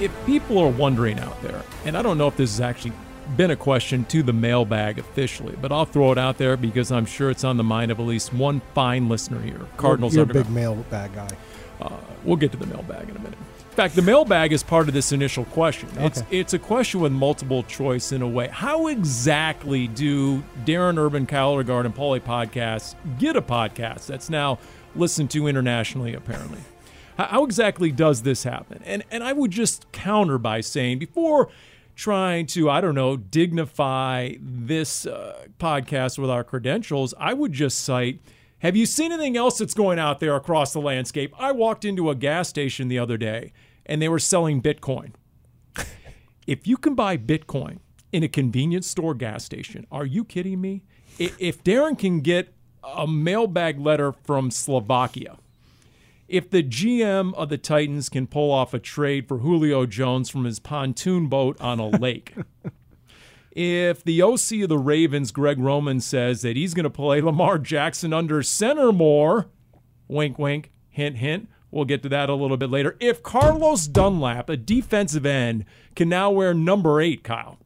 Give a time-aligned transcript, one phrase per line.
[0.00, 2.92] if people are wondering out there, and I don't know if this has actually
[3.36, 7.06] been a question to the mailbag officially, but I'll throw it out there because I'm
[7.06, 9.60] sure it's on the mind of at least one fine listener here.
[9.76, 11.28] Cardinals You're a big mailbag guy.
[11.80, 13.38] Uh, we'll get to the mailbag in a minute.
[13.70, 15.88] In fact, the mailbag is part of this initial question.
[15.98, 18.48] It's it's a question with multiple choice in a way.
[18.48, 24.58] How exactly do Darren Urban, Kyle Odegard, and Paulie podcasts get a podcast that's now
[24.96, 26.14] listened to internationally?
[26.14, 26.58] Apparently,
[27.18, 28.80] how, exactly does this happen?
[28.84, 31.48] And and I would just counter by saying before
[31.96, 37.80] trying to I don't know dignify this uh, podcast with our credentials, I would just
[37.80, 38.20] cite.
[38.60, 41.32] Have you seen anything else that's going out there across the landscape?
[41.38, 43.52] I walked into a gas station the other day
[43.86, 45.12] and they were selling Bitcoin.
[46.46, 47.78] if you can buy Bitcoin
[48.12, 50.82] in a convenience store gas station, are you kidding me?
[51.18, 52.52] If Darren can get
[52.82, 55.38] a mailbag letter from Slovakia,
[56.28, 60.44] if the GM of the Titans can pull off a trade for Julio Jones from
[60.44, 62.34] his pontoon boat on a lake,
[63.52, 67.58] if the OC of the Ravens, Greg Roman, says that he's going to play Lamar
[67.58, 69.46] Jackson under center more,
[70.06, 71.48] wink, wink, hint, hint.
[71.70, 72.96] We'll get to that a little bit later.
[73.00, 75.64] If Carlos Dunlap, a defensive end,
[75.96, 77.58] can now wear number eight, Kyle.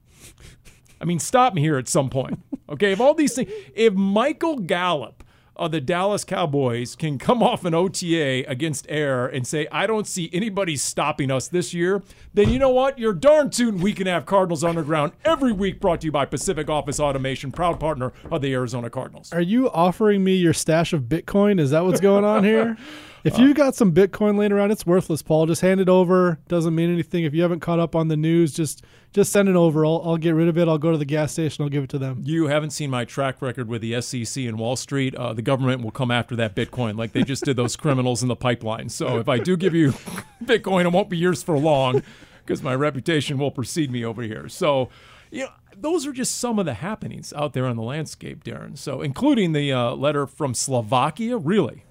[1.00, 2.40] I mean, stop me here at some point.
[2.68, 5.21] Okay, if all these things, if Michael Gallup
[5.56, 10.06] of the Dallas Cowboys can come off an OTA against air and say, I don't
[10.06, 12.02] see anybody stopping us this year,
[12.34, 12.98] then you know what?
[12.98, 16.68] You're darn tootin' we can have Cardinals Underground every week brought to you by Pacific
[16.68, 19.32] Office Automation, proud partner of the Arizona Cardinals.
[19.32, 21.60] Are you offering me your stash of Bitcoin?
[21.60, 22.76] Is that what's going on here?
[23.24, 25.46] If you got some Bitcoin laying around, it's worthless, Paul.
[25.46, 26.40] Just hand it over.
[26.48, 27.24] Doesn't mean anything.
[27.24, 29.84] If you haven't caught up on the news, just just send it over.
[29.86, 30.66] I'll, I'll get rid of it.
[30.66, 31.62] I'll go to the gas station.
[31.62, 32.22] I'll give it to them.
[32.24, 35.14] You haven't seen my track record with the SEC and Wall Street.
[35.14, 38.28] Uh, the government will come after that Bitcoin like they just did those criminals in
[38.28, 38.88] the pipeline.
[38.88, 39.92] So if I do give you
[40.44, 42.02] Bitcoin, it won't be yours for long
[42.44, 44.48] because my reputation will precede me over here.
[44.48, 44.88] So,
[45.30, 48.76] you know, those are just some of the happenings out there on the landscape, Darren.
[48.76, 51.84] So, including the uh, letter from Slovakia, really,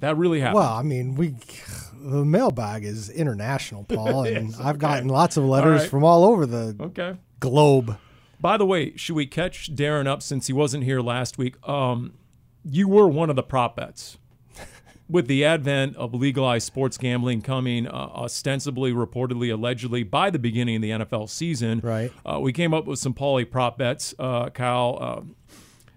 [0.00, 0.56] that really happened.
[0.56, 1.34] Well, I mean, we
[2.00, 5.90] the mailbag is international, Paul, and is, I've gotten lots of letters right.
[5.90, 7.16] from all over the okay.
[7.40, 7.98] globe.
[8.40, 11.56] By the way, should we catch Darren up since he wasn't here last week?
[11.68, 12.14] Um,
[12.64, 14.18] you were one of the prop bets.
[15.08, 20.76] With the advent of legalized sports gambling coming uh, ostensibly, reportedly, allegedly by the beginning
[20.76, 22.12] of the NFL season, Right.
[22.24, 24.14] Uh, we came up with some Pauly prop bets.
[24.18, 25.34] Uh, Kyle, um,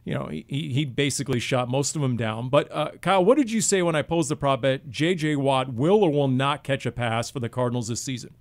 [0.04, 2.50] you know, he, he basically shot most of them down.
[2.50, 4.90] But uh, Kyle, what did you say when I posed the prop bet?
[4.90, 5.36] J.J.
[5.36, 8.34] Watt will or will not catch a pass for the Cardinals this season?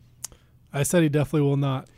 [0.72, 1.88] I said he definitely will not.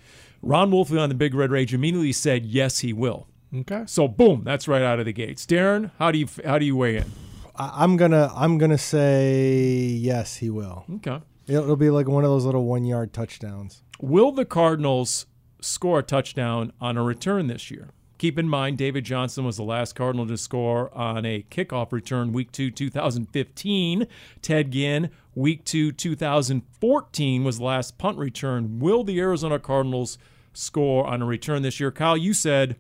[0.41, 3.29] Ron Wolfley on the Big Red Rage immediately said, yes, he will.
[3.55, 3.85] Okay.
[3.87, 5.45] So boom, that's right out of the gates.
[5.47, 7.13] Darren, how do you how do you weigh in?
[7.55, 10.85] I, I'm gonna I'm gonna say yes, he will.
[10.97, 11.21] Okay.
[11.47, 13.83] It'll, it'll be like one of those little one yard touchdowns.
[14.01, 15.27] Will the Cardinals
[15.61, 17.91] score a touchdown on a return this year?
[18.23, 22.33] Keep in mind, David Johnson was the last Cardinal to score on a kickoff return
[22.33, 24.07] week two, 2015.
[24.41, 28.79] Ted Ginn, week two, 2014 was the last punt return.
[28.79, 30.19] Will the Arizona Cardinals
[30.53, 31.91] score on a return this year?
[31.91, 32.77] Kyle, you said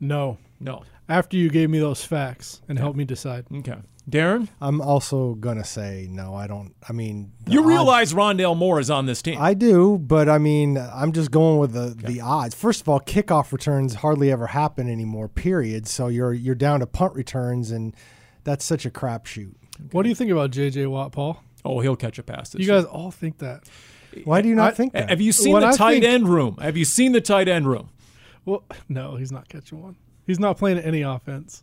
[0.00, 0.36] No.
[0.60, 0.82] no.
[1.08, 3.46] After you gave me those facts and helped me decide.
[3.50, 3.78] Okay.
[4.08, 6.34] Darren, I'm also gonna say no.
[6.34, 6.74] I don't.
[6.88, 9.36] I mean, the you odds- realize Rondale Moore is on this team.
[9.40, 12.54] I do, but I mean, I'm just going with the the odds.
[12.54, 15.28] First of all, kickoff returns hardly ever happen anymore.
[15.28, 15.86] Period.
[15.86, 17.94] So you're you're down to punt returns, and
[18.44, 19.52] that's such a crapshoot.
[19.92, 20.86] What do you think about J.J.
[20.86, 21.42] Watt, Paul?
[21.64, 22.80] oh, he'll catch a pass this You year.
[22.82, 23.64] guys all think that.
[24.24, 25.10] Why do you not I- think that?
[25.10, 26.56] Have you seen What the I tight think- end room?
[26.62, 27.90] Have you seen the tight end room?
[28.46, 29.96] Well, no, he's not catching one.
[30.26, 31.62] He's not playing any offense.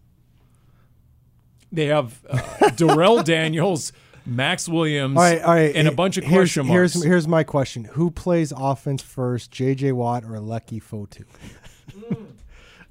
[1.75, 3.91] They have uh, Darrell Daniels,
[4.25, 5.75] Maxx Williams, all right, all right.
[5.75, 6.93] and a bunch of here's, question marks.
[6.93, 9.91] Here's here's my question: Who plays offense first, J.J.
[9.91, 11.25] Watt or Leki Fotu?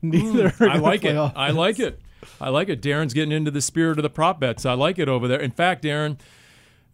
[0.02, 0.46] neither.
[0.46, 0.64] are Hmm.
[0.64, 1.16] I like it.
[1.16, 1.34] offense.
[1.36, 2.00] I like it.
[2.40, 2.80] I like it.
[2.80, 4.64] Darren's getting into the spirit of the prop bets.
[4.64, 5.40] I like it over there.
[5.40, 6.18] In fact, Darren,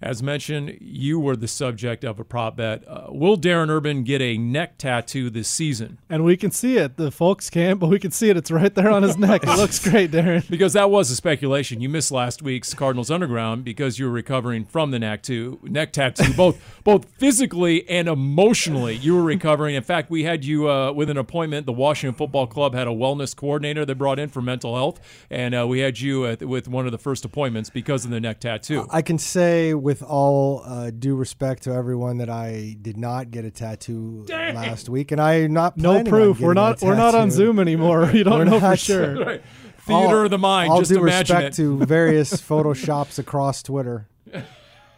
[0.03, 2.87] as mentioned, you were the subject of a prop bet.
[2.89, 5.99] Uh, will Darren Urban get a neck tattoo this season?
[6.09, 6.97] And we can see it.
[6.97, 8.37] The folks can't, but we can see it.
[8.37, 9.45] It's right there on his neck.
[9.45, 10.41] It looks great, Darren.
[10.51, 11.81] Because that was a speculation.
[11.81, 15.93] You missed last week's Cardinals Underground because you were recovering from the neck tattoo, neck
[15.93, 18.95] tattoo, both both physically and emotionally.
[18.97, 19.75] You were recovering.
[19.75, 21.67] In fact, we had you uh, with an appointment.
[21.67, 25.01] The Washington Football Club had a wellness coordinator they brought in for mental health,
[25.31, 28.21] and uh, we had you at, with one of the first appointments because of the
[28.21, 28.87] neck tattoo.
[28.91, 33.45] I can say with all uh, due respect to everyone that I did not get
[33.45, 36.39] a tattoo last week, and I'm not No planning on proof.
[36.41, 36.81] We're not.
[36.81, 37.33] We're not on.
[37.33, 38.09] Zoom anymore.
[38.21, 39.17] You don't We're know for sure.
[39.25, 39.43] right.
[39.79, 40.71] Theater All- of the mind.
[40.71, 41.63] All just due imagine respect it.
[41.63, 44.09] to various photoshops across Twitter.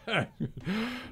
[0.07, 0.25] All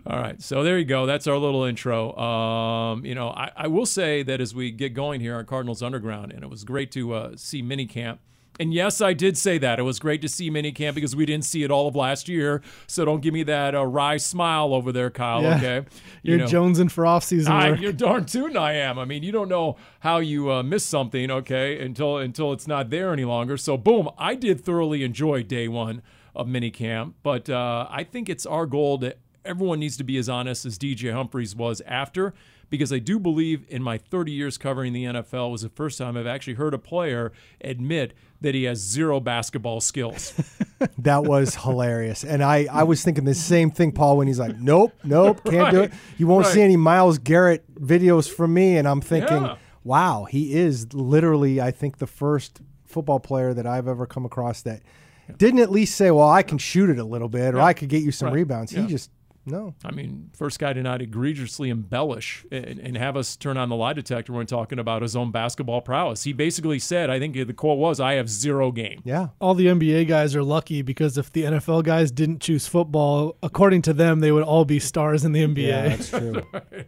[0.06, 1.08] right, so there you go.
[1.08, 2.16] That's our little intro.
[2.18, 5.82] Um, you know, I, I will say that as we get going here on Cardinals
[5.82, 8.20] Underground, and it was great to uh, see minicamp.
[8.62, 9.80] And yes, I did say that.
[9.80, 12.62] It was great to see minicamp because we didn't see it all of last year.
[12.86, 15.56] So don't give me that uh, wry smile over there, Kyle, Yeah.
[15.58, 15.88] okay?
[16.22, 16.46] You You're know.
[16.46, 17.80] jonesing for off-season I, work.
[17.82, 19.00] you're darn tootin' I am.
[19.00, 22.92] I mean, you don't know how you uh, miss something, okay, until until it's not
[22.92, 23.58] there any longer.
[23.58, 26.04] So, boom, I did thoroughly enjoy day one
[26.36, 30.30] of minicamp, but uh, I think it's our goal that everyone needs to be as
[30.30, 32.36] honest as DJ Humphries was after,
[32.72, 36.18] because I do believe in my 30 years covering the NFL was the first time
[36.18, 37.32] I've actually heard a player
[37.64, 40.34] admit that he has zero basketball skills.
[40.98, 42.24] That was hilarious.
[42.24, 45.70] And I, I was thinking the same thing, Paul, when he's like, nope, nope, can't
[45.72, 45.92] do it.
[46.18, 48.78] You won't see any Myles Garrett videos from me.
[48.78, 49.58] And I'm thinking, Yeah.
[49.84, 54.64] wow, he is literally, I think, the first football player that I've ever come across
[54.64, 54.82] that
[55.38, 57.90] didn't at least say, well, I can shoot it a little bit or I could
[57.90, 58.36] get you some Right.
[58.38, 58.74] rebounds.
[58.74, 58.82] Yeah.
[58.82, 59.12] He just,
[59.46, 59.76] no.
[59.84, 63.76] I mean, first guy to not egregiously embellish and, and have us turn on the
[63.76, 66.24] lie detector when talking about his own basketball prowess.
[66.24, 69.02] He basically said, I think the quote was, I have zero game.
[69.04, 69.30] Yeah.
[69.40, 73.82] all the NBA guys are lucky because if the NFL guys didn't choose football, according
[73.84, 75.68] to them, they would all be stars in the NBA.
[75.68, 76.44] Yeah, that's true.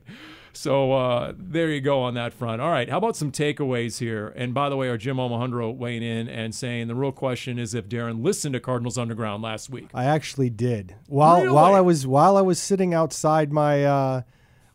[0.55, 2.61] So uh, there you go on that front.
[2.61, 4.31] All right, how about some takeaways here?
[4.35, 7.73] And by the way, our Jim Omohundro weighing in and saying the real question is
[7.73, 9.89] if Darren listened to Cardinals Underground last week.
[9.93, 10.95] I actually did.
[11.07, 11.53] While Really?
[11.53, 14.21] while I was while I was sitting outside my uh,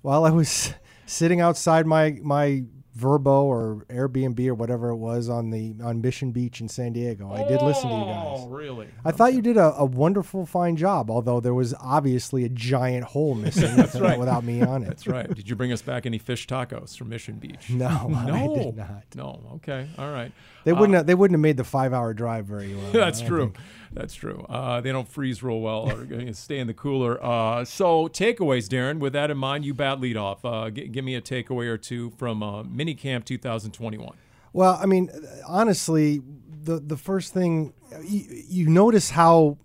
[0.03, 0.75] while I was
[1.07, 2.65] sitting outside my my
[2.99, 7.31] Vrbo or Airbnb or whatever it was on the on Mission Beach in San Diego,
[7.33, 8.39] I did listen to you guys.
[8.41, 8.89] Oh, really?
[9.05, 11.11] I thought you did a, a wonderful, fine job.
[11.11, 14.89] Although there was obviously a giant hole missing without, without me on it.
[14.89, 15.33] That's right.
[15.33, 17.71] Did you bring us back any fish tacos from Mission Beach?
[17.71, 19.05] No, No, I did not.
[19.15, 19.41] No.
[19.56, 19.89] Okay.
[19.99, 20.33] All right.
[20.65, 20.95] They wouldn't.
[20.95, 22.91] Uh, have, they wouldn't have made the five-hour drive very well.
[22.93, 23.45] That's I true.
[23.53, 23.59] think.
[23.93, 24.44] That's true.
[24.49, 27.23] Uh, they don't freeze real well or stay in the cooler.
[27.25, 28.99] Uh, so takeaways, Darren.
[28.99, 30.44] With that in mind, you bat lead off.
[30.44, 34.17] Uh, g- give me a takeaway or two from uh, minicamp 2021.
[34.52, 35.11] Well, I mean,
[35.46, 36.23] honestly,
[36.64, 37.73] the the first thing
[38.05, 39.58] you, you notice how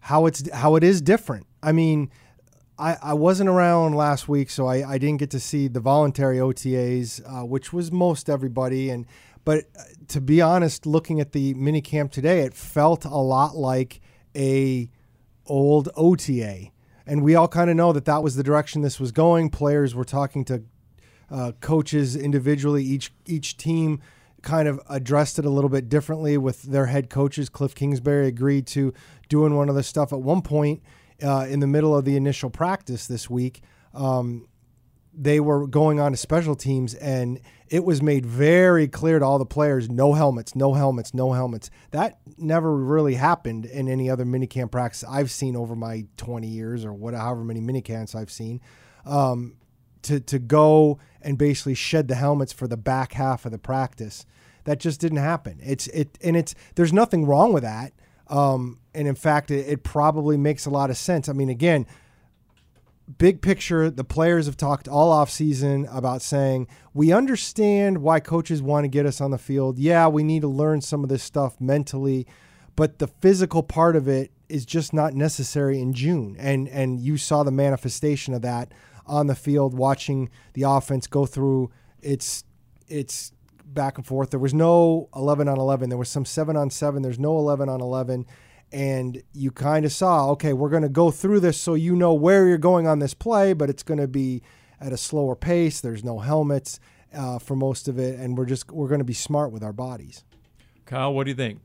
[0.00, 1.46] how it's how it is different.
[1.62, 2.10] I mean,
[2.78, 6.38] I, I wasn't around last week, so I, I didn't get to see the voluntary
[6.38, 8.90] OTAs, uh, which was most everybody.
[8.90, 9.06] And
[9.44, 13.56] but uh, to be honest, looking at the mini camp today, it felt a lot
[13.56, 14.00] like
[14.36, 14.88] a
[15.46, 16.68] old OTA,
[17.06, 19.50] and we all kind of know that that was the direction this was going.
[19.50, 20.62] Players were talking to
[21.30, 22.84] uh, coaches individually.
[22.84, 24.00] Each each team
[24.42, 27.48] kind of addressed it a little bit differently with their head coaches.
[27.48, 28.92] Cliff Kingsbury agreed to
[29.28, 30.82] doing one of the stuff at one point
[31.22, 33.62] uh, in the middle of the initial practice this week.
[33.94, 34.48] Um,
[35.14, 37.40] they were going on to special teams, and
[37.72, 41.70] it was made very clear to all the players: no helmets, no helmets, no helmets.
[41.90, 46.84] That never really happened in any other minicamp practice I've seen over my 20 years,
[46.84, 48.60] or whatever, however many minicamps I've seen.
[49.06, 49.56] Um,
[50.02, 54.26] to to go and basically shed the helmets for the back half of the practice.
[54.64, 55.58] That just didn't happen.
[55.62, 57.94] It's it and it's there's nothing wrong with that.
[58.28, 61.28] Um, and in fact, it, it probably makes a lot of sense.
[61.28, 61.86] I mean, again,
[63.18, 68.62] big picture, the players have talked all off season about saying we understand why coaches
[68.62, 69.78] want to get us on the field.
[69.78, 72.26] Yeah, we need to learn some of this stuff mentally,
[72.76, 76.36] but the physical part of it is just not necessary in June.
[76.38, 78.72] And and you saw the manifestation of that
[79.06, 82.44] on the field watching the offense go through its
[82.88, 83.32] its
[83.64, 84.30] back and forth.
[84.30, 85.88] There was no 11 on 11.
[85.88, 87.02] There was some 7 on 7.
[87.02, 88.26] There's no 11 on 11
[88.72, 92.14] and you kind of saw, okay, we're going to go through this so you know
[92.14, 94.42] where you're going on this play, but it's going to be
[94.80, 95.80] at a slower pace.
[95.80, 96.80] There's no helmets
[97.14, 99.72] uh, for most of it, and we're just we're going to be smart with our
[99.72, 100.24] bodies.
[100.86, 101.60] Kyle, what do you think?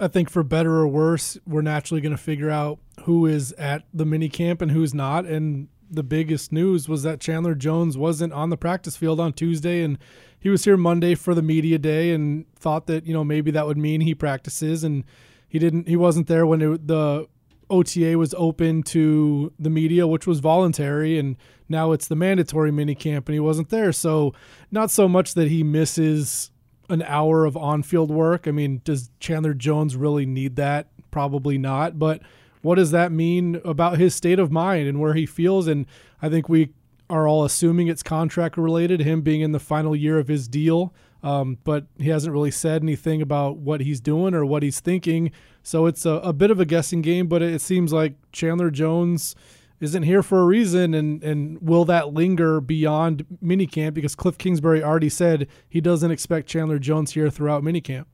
[0.00, 3.84] I think for better or worse, we're naturally going to figure out who is at
[3.94, 5.26] the mini camp and who's not.
[5.26, 9.82] And the biggest news was that Chandler Jones wasn't on the practice field on Tuesday
[9.82, 9.98] and
[10.38, 13.66] he was here Monday for the media day and thought that, you know, maybe that
[13.66, 15.04] would mean he practices and
[15.50, 17.26] he didn't he wasn't there when it, the
[17.68, 21.36] OTA was open to the media, which was voluntary, and
[21.68, 23.92] now it's the mandatory minicamp, and he wasn't there.
[23.92, 24.32] So,
[24.70, 26.50] not so much that he misses
[26.88, 28.48] an hour of on field work.
[28.48, 30.88] I mean, does Chandler Jones really need that?
[31.10, 31.98] Probably not.
[31.98, 32.22] But
[32.62, 35.68] what does that mean about his state of mind and where he feels?
[35.68, 35.86] And
[36.20, 36.70] I think we
[37.08, 40.92] are all assuming it's contract related, him being in the final year of his deal.
[41.22, 45.32] Um, but he hasn't really said anything about what he's doing or what he's thinking.
[45.62, 49.34] So it's a, a bit of a guessing game, but it seems like Chandler Jones
[49.80, 50.94] isn't here for a reason.
[50.94, 53.94] And, and will that linger beyond minicamp?
[53.94, 58.06] Because Cliff Kingsbury already said he doesn't expect Chandler Jones here throughout minicamp.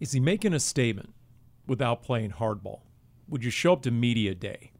[0.00, 1.14] Is he making a statement
[1.66, 2.80] without playing hardball?
[3.28, 4.72] Would you show up to media day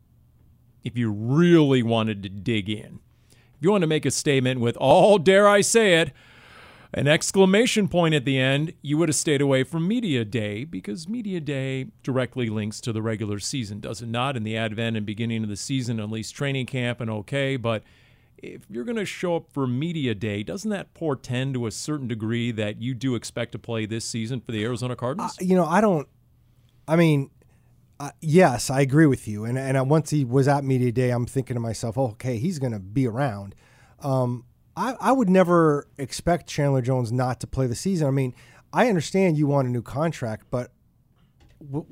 [0.83, 3.01] if you really wanted to dig in?
[3.33, 6.13] If you want to make a statement with all, dare I say it,
[6.97, 11.09] an exclamation point at the end, you would have stayed away from Media Day because
[11.09, 14.37] Media Day directly links to the regular season, does it not?
[14.37, 17.83] In the advent and beginning of the season, at least training camp and okay, but
[18.39, 22.07] if you're going to show up for Media Day, doesn't that portend to a certain
[22.07, 25.37] degree that you do expect to play this season for the Arizona Cardinals?
[25.41, 26.07] Uh, you know, I don't.
[26.87, 27.31] I mean,
[27.99, 29.45] uh, yes, I agree with you.
[29.45, 32.61] And and once he was at media day, I'm thinking to myself, oh, okay, he's
[32.61, 33.55] going to be around.
[34.01, 34.45] Um,
[34.77, 38.07] I, I would never expect Chandler Jones not to play the season.
[38.07, 38.35] I mean,
[38.73, 40.73] I understand you want a new contract, but
[41.65, 41.87] w-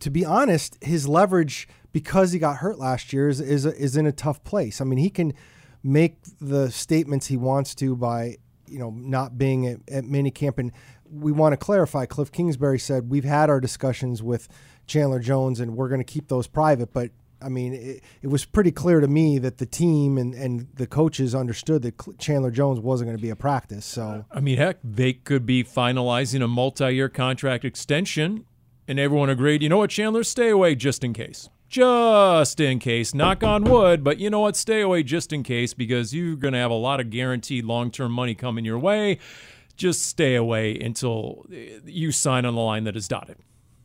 [0.00, 4.06] to be honest, his leverage because he got hurt last year is is, is in
[4.06, 4.80] a tough place.
[4.80, 5.32] I mean, he can
[5.82, 10.72] make the statements he wants to by you know not being at, at minicamp, and
[11.08, 12.06] we want to clarify.
[12.06, 14.48] Cliff Kingsbury said we've had our discussions with
[14.86, 17.10] Chandler Jones, and we're going to keep those private, but
[17.42, 20.86] I mean, it, it, was pretty clear to me that the team and, and the
[20.86, 23.84] coaches understood that Chandler Jones wasn't going to be a practice.
[23.84, 28.44] So, I mean, heck, they could be finalizing a multi year contract extension,
[28.86, 31.48] and everyone agreed, you know what, Chandler, stay away just in case.
[31.68, 33.14] Just in case.
[33.14, 36.52] Knock on wood, but you know what, stay away just in case because you're going
[36.52, 39.18] to have a lot of guaranteed long term money coming your way.
[39.74, 43.38] Just stay away until eh, you sign on the line that is dotted.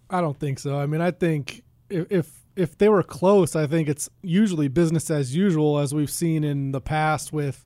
[0.10, 0.78] I don't think so.
[0.78, 5.10] I mean, I think if, if if they were close, I think it's usually business
[5.12, 7.64] as usual, as we've seen in the past with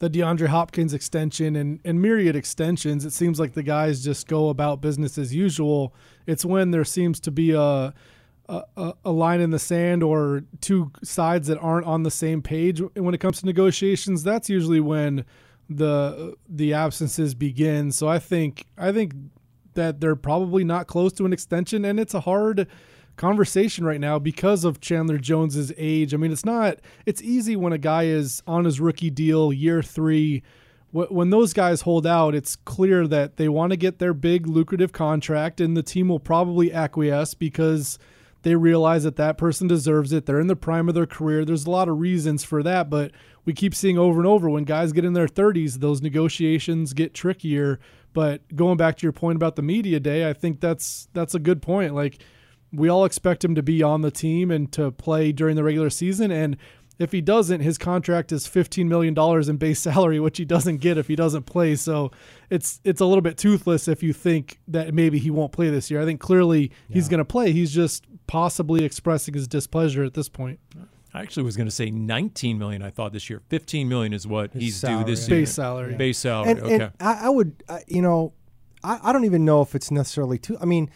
[0.00, 3.04] the DeAndre Hopkins extension and, and myriad extensions.
[3.04, 5.94] It seems like the guys just go about business as usual.
[6.26, 7.94] It's when there seems to be a,
[8.48, 12.82] a, a line in the sand or two sides that aren't on the same page
[12.94, 14.22] when it comes to negotiations.
[14.22, 15.24] That's usually when
[15.70, 17.90] the the absences begin.
[17.90, 19.14] So I think I think
[19.72, 22.68] that they're probably not close to an extension, and it's a hard
[23.16, 26.14] conversation right now because of Chandler Jones's age.
[26.14, 29.82] I mean, it's not it's easy when a guy is on his rookie deal year
[29.82, 30.42] 3
[30.94, 34.92] when those guys hold out, it's clear that they want to get their big lucrative
[34.92, 37.98] contract and the team will probably acquiesce because
[38.42, 40.24] they realize that that person deserves it.
[40.24, 41.44] They're in the prime of their career.
[41.44, 43.10] There's a lot of reasons for that, but
[43.44, 47.12] we keep seeing over and over when guys get in their 30s, those negotiations get
[47.12, 47.80] trickier.
[48.12, 51.40] But going back to your point about the media day, I think that's that's a
[51.40, 51.94] good point.
[51.94, 52.22] Like
[52.74, 55.90] we all expect him to be on the team and to play during the regular
[55.90, 56.30] season.
[56.30, 56.56] And
[56.98, 59.14] if he doesn't, his contract is $15 million
[59.48, 61.76] in base salary, which he doesn't get if he doesn't play.
[61.76, 62.10] So
[62.50, 65.90] it's it's a little bit toothless if you think that maybe he won't play this
[65.90, 66.00] year.
[66.00, 66.94] I think clearly yeah.
[66.94, 67.52] he's going to play.
[67.52, 70.60] He's just possibly expressing his displeasure at this point.
[71.12, 72.82] I actually was going to say 19 million.
[72.82, 75.04] I thought this year, 15 million is what his he's salary.
[75.04, 75.40] due this year.
[75.40, 75.94] Base salary.
[75.94, 76.50] Base salary.
[76.50, 76.74] And, okay.
[76.74, 78.32] And I, I, would, uh, you know,
[78.82, 80.58] I, I don't even know if it's necessarily too.
[80.60, 80.90] I mean,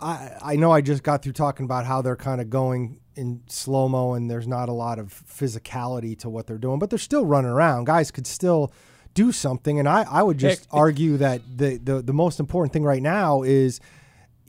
[0.00, 3.42] I I know I just got through talking about how they're kind of going in
[3.46, 6.98] slow mo and there's not a lot of physicality to what they're doing, but they're
[6.98, 7.84] still running around.
[7.84, 8.72] Guys could still
[9.14, 12.84] do something, and I I would just argue that the the the most important thing
[12.84, 13.80] right now is.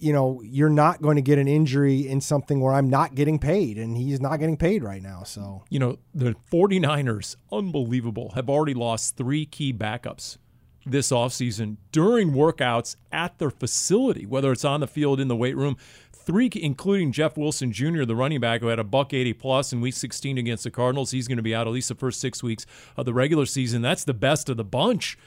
[0.04, 3.38] You know, you're not going to get an injury in something where I'm not getting
[3.38, 5.22] paid, and he's not getting paid right now.
[5.22, 10.38] So, you know, the 49ers, unbelievable, have already lost three key backups
[10.86, 15.56] this offseason during workouts at their facility, whether it's on the field, in the weight
[15.56, 15.78] room.
[16.12, 19.82] Three, including Jeff Wilson Jr., the running back who had a buck 80 plus in
[19.82, 21.12] week 16 against the Cardinals.
[21.12, 23.82] He's going to be out at least the first six weeks of the regular season.
[23.82, 25.18] That's the best of the bunch.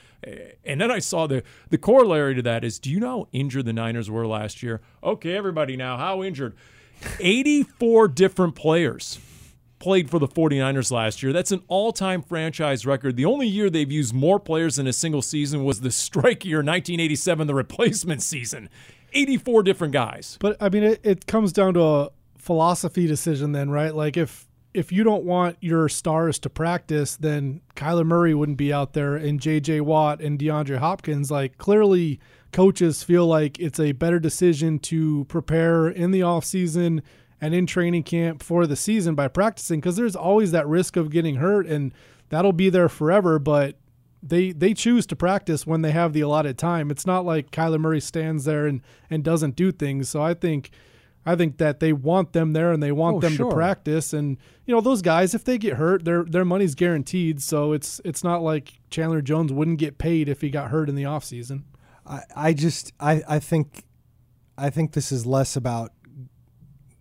[0.64, 3.66] And then I saw the the corollary to that is do you know how injured
[3.66, 4.80] the Niners were last year?
[5.02, 6.54] Okay, everybody now, how injured?
[7.20, 9.18] 84 different players
[9.78, 11.33] played for the 49ers last year.
[11.33, 13.16] That's an all time franchise record.
[13.16, 16.59] The only year they've used more players in a single season was the strike year
[16.59, 18.69] 1987, the replacement season.
[19.12, 20.37] 84 different guys.
[20.40, 23.95] But I mean, it, it comes down to a philosophy decision then, right?
[23.95, 28.73] Like if if you don't want your stars to practice, then Kyler Murray wouldn't be
[28.73, 29.83] out there and J.J.
[29.83, 31.31] Watt and DeAndre Hopkins.
[31.31, 32.19] Like clearly,
[32.52, 37.02] coaches feel like it's a better decision to prepare in the off season
[37.44, 41.10] and in training camp for the season by practicing because there's always that risk of
[41.10, 41.92] getting hurt and
[42.30, 43.38] that'll be there forever.
[43.38, 43.76] But
[44.22, 46.90] they they choose to practice when they have the allotted time.
[46.90, 50.08] It's not like Kyler Murray stands there and and doesn't do things.
[50.08, 50.70] So I think
[51.26, 53.50] I think that they want them there and they want Oh, them sure.
[53.50, 54.12] to practice.
[54.14, 57.42] And you know those guys, if they get hurt, their their money's guaranteed.
[57.42, 60.94] So it's it's not like Chandler Jones wouldn't get paid if he got hurt in
[60.94, 61.64] the offseason.
[62.06, 63.84] I, I just I, I think
[64.56, 65.92] I think this is less about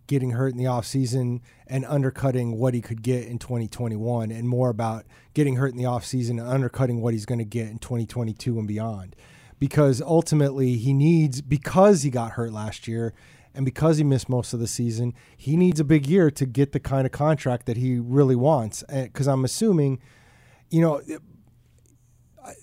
[0.06, 4.68] getting hurt in the offseason and undercutting what he could get in 2021 and more
[4.68, 8.58] about getting hurt in the offseason and undercutting what he's going to get in 2022
[8.58, 9.16] and beyond
[9.58, 13.14] because ultimately he needs because he got hurt last year
[13.54, 16.72] and because he missed most of the season he needs a big year to get
[16.72, 19.98] the kind of contract that he really wants eh, because i'm assuming
[20.70, 21.18] you know eh,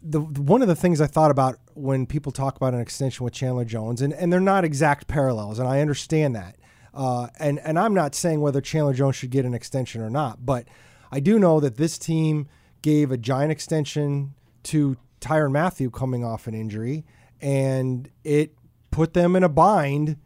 [0.03, 3.33] the one of the things I thought about when people talk about an extension with
[3.33, 6.55] Chandler Jones, and, and they're not exact parallels, and I understand that.
[6.93, 10.45] Uh, and and I'm not saying whether Chandler Jones should get an extension or not,
[10.45, 10.67] but
[11.11, 12.47] I do know that this team
[12.81, 14.33] gave a giant extension
[14.63, 17.05] to Tyrann Mathieu coming off an injury,
[17.39, 18.55] and it
[18.89, 20.17] put them in a bind,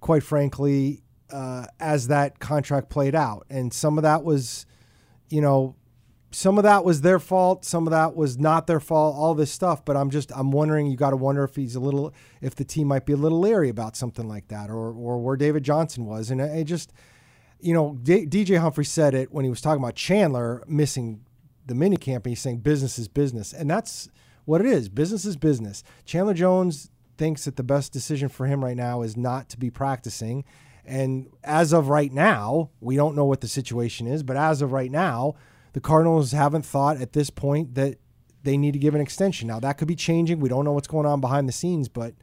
[0.00, 3.46] quite frankly, uh, as that contract played out.
[3.48, 4.66] And some of that was,
[5.28, 5.76] you know,
[6.32, 9.50] some of that was their fault some of that was not their fault all this
[9.50, 12.54] stuff but i'm just i'm wondering you got to wonder if he's a little if
[12.54, 15.64] the team might be a little leery about something like that or or where david
[15.64, 16.30] johnson was.
[16.30, 16.92] And it just
[17.60, 21.24] you know D- dj humphrey said it when he was talking about chandler missing
[21.66, 23.52] the mini camp and he's saying business is business.
[23.52, 24.08] And that's
[24.44, 24.88] what it is.
[24.88, 25.84] Business is business.
[26.04, 29.70] Chandler jones thinks that the best decision for him right now is not to be
[29.70, 30.44] practicing.
[30.84, 34.72] And as of right now we don't know what the situation is but as of
[34.72, 35.34] right now
[35.72, 37.96] the Cardinals haven't thought at this point that
[38.42, 39.48] they need to give an extension.
[39.48, 40.40] Now that could be changing.
[40.40, 42.14] We don't know what's going on behind the scenes, but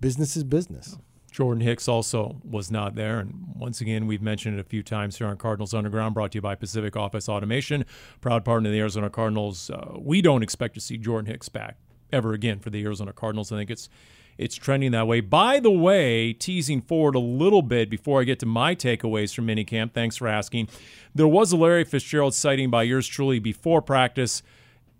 [0.00, 0.96] business is business.
[1.30, 3.18] Jordan Hicks also was not there.
[3.18, 6.38] And once again, we've mentioned it a few times here on Cardinals Underground, brought to
[6.38, 7.86] you by Pacific Office Automation,
[8.20, 9.70] proud partner of the Arizona Cardinals.
[9.70, 11.78] Uh, we don't expect to see Jordan Hicks back
[12.12, 13.50] ever again for the Arizona Cardinals.
[13.50, 13.88] I think it's
[14.38, 15.20] it's trending that way.
[15.20, 19.46] By the way, teasing forward a little bit before I get to my takeaways from
[19.46, 20.68] minicamp, thanks for asking.
[21.14, 24.42] There was a Larry Fitzgerald sighting by yours truly before practice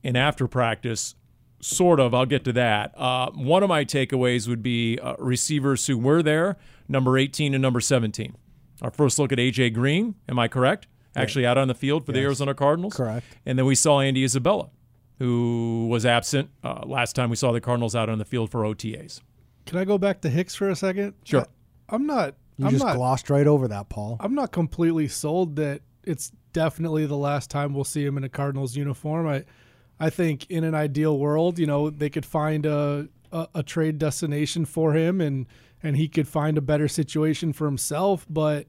[0.04, 1.14] and after practice.
[1.60, 2.12] Sort of.
[2.12, 2.92] I'll get to that.
[2.98, 6.56] Uh, one of my takeaways would be uh, receivers who were there,
[6.88, 8.34] number 18 and number 17.
[8.82, 10.16] Our first look at AJ Green.
[10.28, 10.88] Am I correct?
[11.14, 12.94] Actually, out on the field for the Arizona Cardinals.
[12.94, 13.24] Correct.
[13.46, 14.70] And then we saw Andy Isabella,
[15.22, 18.62] who was absent uh, last time we saw the Cardinals out on the field for
[18.62, 19.20] OTAs.
[19.66, 21.14] Can I go back to Hicks for a second?
[21.22, 21.46] Sure.
[21.88, 22.35] I, am not.
[22.56, 22.96] You I'm just not.
[22.96, 24.16] glossed right over that, Paul.
[24.18, 28.28] I'm not completely sold that it's definitely the last time we'll see him in a
[28.28, 29.28] Cardinals uniform.
[29.28, 29.44] I,
[30.00, 33.98] I think in an ideal world, you know, they could find a, a, a trade
[33.98, 35.46] destination for him and
[35.85, 38.26] and he could find a better situation for himself.
[38.28, 38.66] But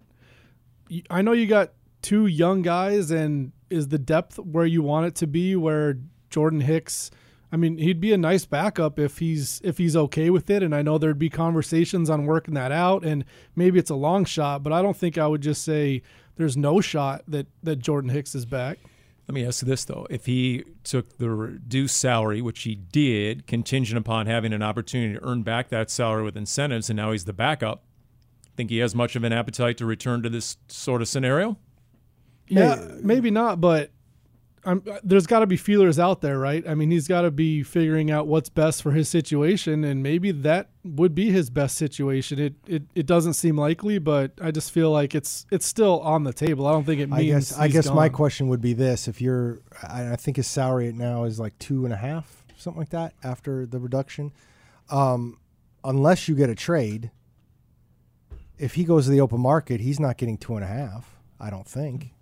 [1.09, 5.15] I know you got two young guys, and is the depth where you want it
[5.15, 5.55] to be?
[5.55, 5.97] Where
[6.33, 7.11] Jordan Hicks.
[7.51, 10.63] I mean, he'd be a nice backup if he's if he's okay with it.
[10.63, 13.23] And I know there'd be conversations on working that out, and
[13.55, 16.01] maybe it's a long shot, but I don't think I would just say
[16.35, 18.79] there's no shot that that Jordan Hicks is back.
[19.27, 23.45] Let me ask you this though: If he took the reduced salary, which he did,
[23.45, 27.25] contingent upon having an opportunity to earn back that salary with incentives, and now he's
[27.25, 27.83] the backup,
[28.55, 31.57] think he has much of an appetite to return to this sort of scenario?
[32.47, 33.91] Yeah, maybe not, but
[34.65, 36.67] I'm, there's got to be feelers out there, right?
[36.67, 40.31] I mean, he's got to be figuring out what's best for his situation, and maybe
[40.31, 42.39] that would be his best situation.
[42.39, 46.23] It it, it doesn't seem likely, but I just feel like it's it's still on
[46.23, 46.65] the table.
[46.65, 47.21] I don't think it means.
[47.21, 50.47] I guess I guess my question would be this: If you're, I, I think his
[50.47, 54.31] salary at now is like two and a half, something like that, after the reduction.
[54.89, 55.39] Um,
[55.83, 57.11] unless you get a trade,
[58.57, 61.17] if he goes to the open market, he's not getting two and a half.
[61.39, 62.13] I don't think.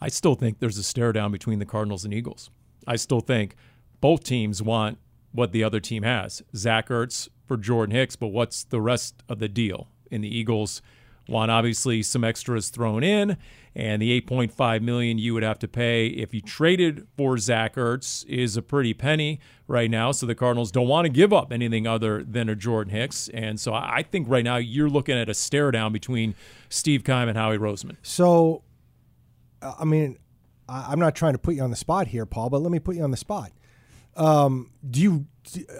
[0.00, 2.50] I still think there's a stare down between the Cardinals and Eagles.
[2.86, 3.56] I still think
[4.00, 4.98] both teams want
[5.32, 6.42] what the other team has.
[6.54, 9.88] Zach Ertz for Jordan Hicks, but what's the rest of the deal?
[10.10, 10.82] And the Eagles
[11.28, 13.36] want obviously some extras thrown in,
[13.74, 18.24] and the 8.5 million you would have to pay if you traded for Zach Ertz
[18.26, 20.12] is a pretty penny right now.
[20.12, 23.58] So the Cardinals don't want to give up anything other than a Jordan Hicks, and
[23.60, 26.34] so I think right now you're looking at a stare down between
[26.68, 27.96] Steve Keim and Howie Roseman.
[28.02, 28.62] So,
[29.78, 30.18] I mean,
[30.68, 32.78] I- I'm not trying to put you on the spot here, Paul, but let me
[32.78, 33.52] put you on the spot.
[34.16, 35.26] Um, do you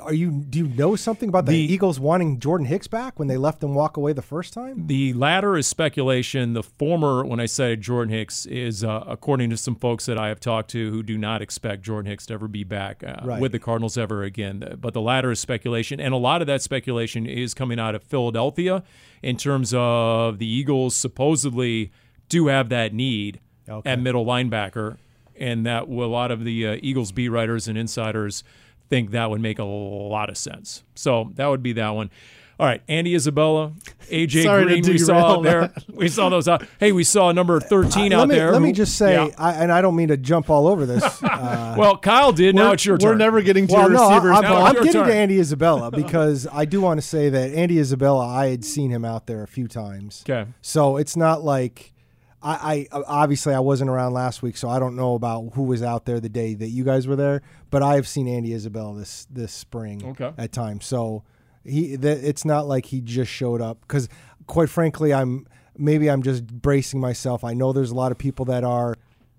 [0.02, 3.28] are you do you know something about the, The- Eagles wanting Jordan Hicks back when
[3.28, 4.86] they left him walk away the first time?
[4.88, 6.52] The latter is speculation.
[6.52, 10.28] The former, when I say Jordan Hicks, is uh, according to some folks that I
[10.28, 13.40] have talked to who do not expect Jordan Hicks to ever be back uh, Right.
[13.40, 14.76] with the Cardinals ever again.
[14.78, 18.02] But the latter is speculation, and a lot of that speculation is coming out of
[18.02, 18.82] Philadelphia
[19.22, 21.90] in terms of the Eagles supposedly
[22.28, 23.90] do have that need Okay.
[23.90, 24.96] at middle linebacker,
[25.38, 28.44] and that a lot of the uh, Eagles beat writers and insiders
[28.88, 30.82] think that would make a lot of sense.
[30.94, 32.10] So that would be that one.
[32.58, 33.72] All right, Andy Isabella,
[34.10, 35.72] AJ Sorry Green, we saw derail out there.
[35.94, 36.64] We saw those out.
[36.80, 38.50] Hey, we saw number 13 Uh, out me, there.
[38.50, 39.34] Let me just say, Yeah.
[39.36, 41.22] I, and I don't mean to jump all over this.
[41.36, 42.54] Uh, well, Kyle did.
[42.54, 43.10] Now it's your turn.
[43.10, 44.36] We're never getting to well, no, I, receivers.
[44.38, 45.08] I'm, Now I'm it's your getting turn.
[45.10, 48.90] to Andy Isabella because I do want to say that Andy Isabella, I had seen
[48.90, 50.24] him out there a few times.
[50.28, 50.48] Okay.
[50.62, 51.92] So it's not like
[52.46, 55.82] I, I obviously I wasn't around last week, so I don't know about who was
[55.82, 57.42] out there the day that you guys were there.
[57.70, 60.32] But I have seen Andy Isabella this this spring Okay.
[60.38, 60.86] at times.
[60.86, 61.24] So
[61.64, 64.08] he it's not like he just showed up because
[64.46, 67.42] quite frankly I'm maybe I'm just bracing myself.
[67.42, 68.94] I know there's a lot of people that are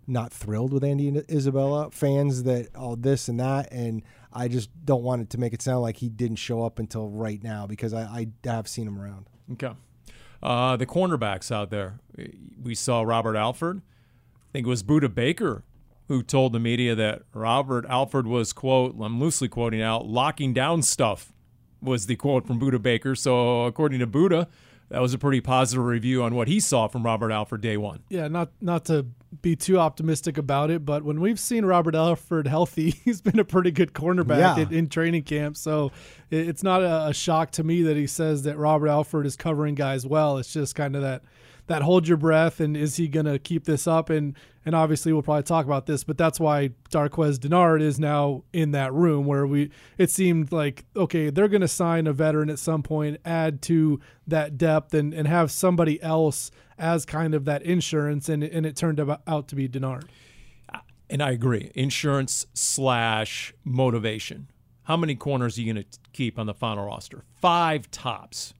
[0.09, 4.69] not thrilled with Andy and Isabella fans that oh this and that and I just
[4.85, 7.65] don't want it to make it sound like he didn't show up until right now
[7.67, 9.27] because I, I have seen him around.
[9.53, 9.71] Okay.
[10.41, 11.99] Uh, the cornerbacks out there.
[12.61, 13.81] We saw Robert Alford.
[14.35, 15.63] I think it was Budda Baker
[16.07, 20.81] who told the media that Robert Alford was, quote, I'm loosely quoting out, locking down
[20.81, 21.33] stuff,
[21.81, 23.13] was the quote from Budda Baker.
[23.13, 24.47] So, according to Budda,
[24.89, 28.03] that was a pretty positive review on what he saw from Robert Alford day one.
[28.09, 29.05] yeah, not not to
[29.41, 33.43] be too optimistic about it, but when we've seen Robert Alford healthy, he's been a
[33.45, 34.57] pretty good cornerback Yeah.
[34.59, 35.57] in, in training camp.
[35.57, 35.91] So
[36.31, 39.35] it- it's not a, a shock to me that he says that Robert Alford is
[39.35, 40.37] covering guys well.
[40.37, 41.23] It's just kind of that
[41.67, 45.13] that hold your breath and is he going to keep this up and and obviously
[45.13, 49.25] we'll probably talk about this but that's why Darqueze Dennard is now in that room
[49.25, 53.19] where we it seemed like okay they're going to sign a veteran at some point
[53.25, 58.43] add to that depth and and have somebody else as kind of that insurance and
[58.43, 60.03] and it turned out to be Dennard
[61.09, 61.71] And I agree.
[61.73, 64.49] Insurance slash motivation.
[64.83, 67.23] How many corners are you going to keep on the final roster?
[67.41, 68.53] Five tops,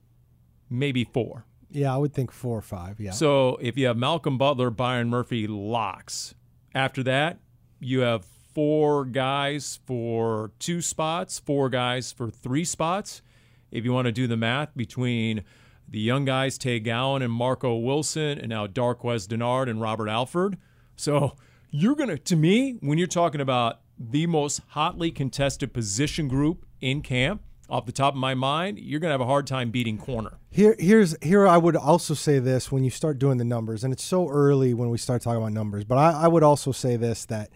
[0.70, 1.44] maybe four.
[1.70, 2.98] Yeah, I would think four or five.
[2.98, 3.10] Yeah.
[3.10, 6.34] So if you have Malcolm Butler, Byron Murphy, locks.
[6.74, 7.38] After that,
[7.80, 13.22] you have four guys for two spots, four guys for three spots.
[13.70, 15.44] If you want to do the math between
[15.88, 20.58] the young guys, Tay Gowan and Marco Wilson, and now Darqueze Dennard and Robert Alford.
[20.96, 21.36] So
[21.70, 26.66] you're going to, to me, when you're talking about the most hotly contested position group
[26.80, 29.70] in camp, off the top of my mind, you're going to have a hard time
[29.70, 30.38] beating corner.
[30.50, 31.46] Here, here's here.
[31.46, 34.72] I would also say this when you start doing the numbers, and it's so early
[34.72, 35.84] when we start talking about numbers.
[35.84, 37.50] But I, I would also say this that,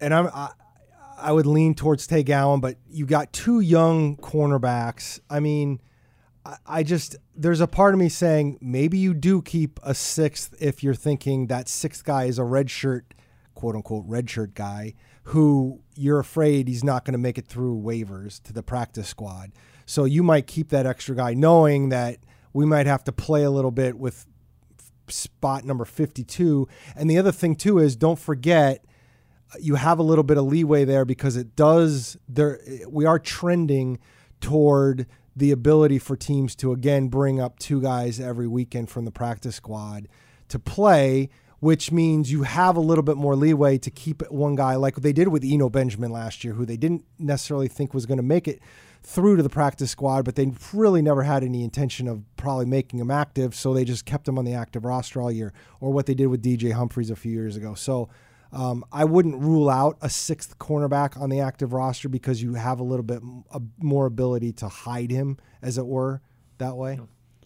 [0.00, 0.50] and I'm I,
[1.16, 5.20] I would lean towards Tay Gowan, but you got two young cornerbacks.
[5.30, 5.80] I mean,
[6.44, 10.54] I, I just there's a part of me saying maybe you do keep a sixth
[10.60, 13.14] if you're thinking that sixth guy is a red shirt,
[13.54, 17.80] quote unquote red shirt guy who you're afraid he's not going to make it through
[17.80, 19.52] waivers to the practice squad.
[19.86, 22.18] So you might keep that extra guy knowing that
[22.52, 24.26] we might have to play a little bit with
[25.08, 26.68] spot number 52.
[26.96, 28.84] And the other thing too is don't forget
[29.60, 32.58] you have a little bit of leeway there because it does there
[32.88, 33.98] we are trending
[34.40, 35.06] toward
[35.36, 39.56] the ability for teams to again bring up two guys every weekend from the practice
[39.56, 40.08] squad
[40.48, 41.28] to play
[41.62, 45.12] which means you have a little bit more leeway to keep one guy like they
[45.12, 48.48] did with Eno Benjamin last year who they didn't necessarily think was going to make
[48.48, 48.60] it
[49.04, 52.98] through to the practice squad but they really never had any intention of probably making
[52.98, 56.06] him active so they just kept him on the active roster all year or what
[56.06, 58.08] they did with DJ Humphries a few years ago so
[58.50, 62.80] um, I wouldn't rule out a sixth cornerback on the active roster because you have
[62.80, 66.20] a little bit m- a, more ability to hide him, as it were,
[66.58, 66.96] that way.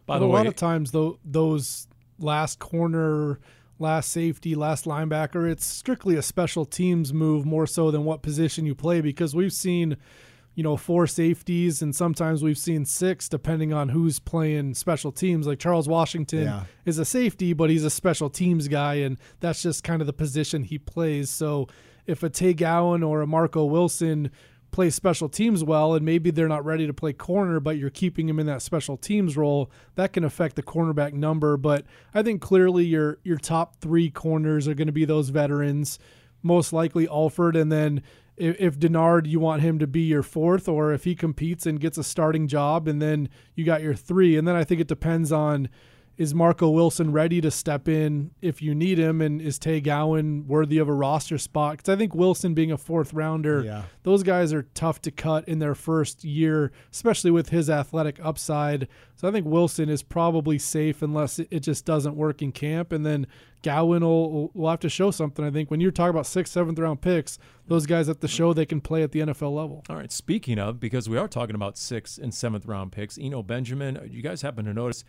[0.06, 1.86] By But the a way, lot of times, though, those
[2.18, 3.38] last corner,
[3.78, 8.64] last safety, last linebacker, it's strictly a special teams move more so than what position
[8.66, 9.96] you play because we've seen,
[10.54, 15.46] you know, four safeties and sometimes we've seen six depending on who's playing special teams.
[15.46, 16.64] Like Charles Washington Yeah.
[16.86, 20.12] is a safety, but he's a special teams guy, and that's just kind of the
[20.14, 21.28] position he plays.
[21.28, 21.68] So
[22.06, 24.30] if a Tay Gowan or a Marco Wilson
[24.76, 28.28] play special teams well and maybe they're not ready to play corner but you're keeping
[28.28, 31.56] him in that special teams role that can affect the cornerback number.
[31.56, 35.98] But i think clearly your your top three corners are going to be those veterans
[36.42, 37.56] most likely alford.
[37.56, 38.02] And then
[38.36, 41.80] if, if dennard you want him to be your fourth or if he competes and
[41.80, 44.36] gets a starting job and then you got your three.
[44.36, 45.70] And then i think it depends on
[46.18, 49.20] is Marco Wilson ready to step in if you need him?
[49.20, 51.76] And is Tay Gowan worthy of a roster spot?
[51.78, 53.82] Because I think Wilson being a fourth rounder, Yeah.
[54.02, 58.88] those guys are tough to cut in their first year, especially with his athletic upside.
[59.16, 62.92] So I think Wilson is probably safe unless it, it just doesn't work in camp.
[62.92, 63.26] And then
[63.62, 65.44] Gowan will, will have to show something.
[65.44, 68.52] I think when you're talking about sixth, seventh round picks, those guys have to show
[68.52, 69.82] they can play at the NFL level.
[69.90, 70.12] All right.
[70.12, 74.22] Speaking of, because we are talking about sixth and seventh round picks, Eno Benjamin, you
[74.22, 75.04] guys happen to notice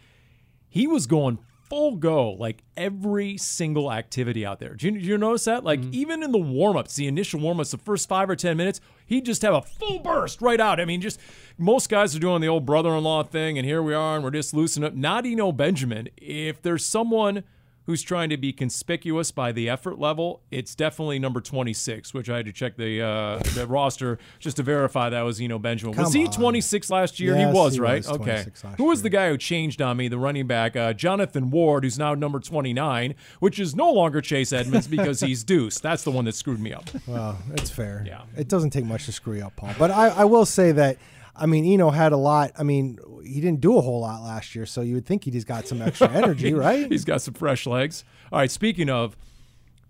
[0.69, 4.71] he was going full go like every single activity out there.
[4.71, 5.63] Did you, did you notice that?
[5.63, 5.93] Like mm-hmm.
[5.93, 8.79] even in the warm ups, the initial warm ups, the first five or 10 minutes,
[9.05, 10.79] he'd just have a full burst right out.
[10.79, 11.19] I mean, just
[11.57, 14.23] most guys are doing the old brother in law thing, and here we are, and
[14.23, 14.95] we're just loosening up.
[14.95, 16.09] Not Eno Benjamin.
[16.17, 17.43] If there's someone
[17.87, 22.37] who's trying to be conspicuous by the effort level, it's definitely number 26, which I
[22.37, 25.97] had to check the uh, the roster just to verify that was Eno Benjamin.
[25.97, 26.31] was Come he on.
[26.33, 27.35] 26 last year?
[27.35, 27.97] Yes, he was, he right?
[27.97, 28.43] was okay.
[28.43, 29.03] 26 Who was year.
[29.03, 30.75] the guy who changed on me, the running back?
[30.75, 35.43] Uh, Jonathan Ward, who's now number 29, which is no longer Chase Edmonds because he's
[35.45, 35.79] deuce.
[35.79, 36.89] That's the one that screwed me up.
[37.07, 38.03] Well, it's fair.
[38.05, 38.21] Yeah.
[38.37, 39.71] It doesn't take much to screw you up, Paul.
[39.79, 40.97] But I, I will say that,
[41.37, 42.51] I mean, Eno had a lot.
[42.57, 45.45] I mean, he didn't do a whole lot last year, so you would think he's
[45.45, 46.91] got some extra energy, right?
[46.91, 48.03] He's got some fresh legs.
[48.31, 49.15] All right, speaking of,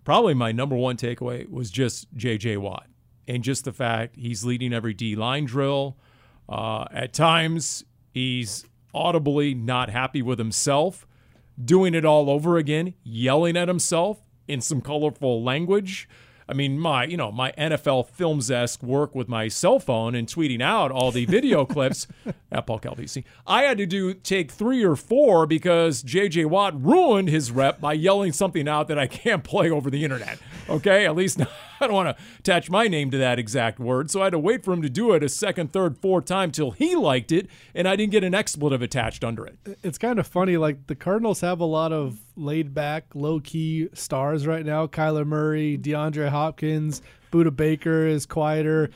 [0.03, 2.57] probably my number one takeaway was just J.J.
[2.57, 2.87] Watt
[3.27, 5.97] and just the fact he's leading every D line drill.
[6.49, 7.83] Uh, at times,
[8.13, 11.05] he's audibly not happy with himself,
[11.63, 16.07] doing it all over again, yelling at himself in some colorful language.
[16.49, 20.27] I mean, my you know my NFL films esque work with my cell phone and
[20.27, 22.07] tweeting out all the video clips
[22.51, 23.23] at Paul Calvisi.
[23.45, 26.45] I had to do take three or four because J.J.
[26.45, 30.39] Watt ruined his rep by yelling something out that I can't play over the internet.
[30.69, 31.41] Okay, at least
[31.81, 34.39] I don't want to attach my name to that exact word, so I had to
[34.39, 37.47] wait for him to do it a second, third, fourth time till he liked it,
[37.75, 39.57] and I didn't get an expletive attached under it.
[39.83, 40.57] it's kind of funny.
[40.57, 44.87] Like the Cardinals have a lot of laid back, low key stars right now.
[44.87, 48.89] Kyler Murray, DeAndre Hopkins, Budda Baker is quieter.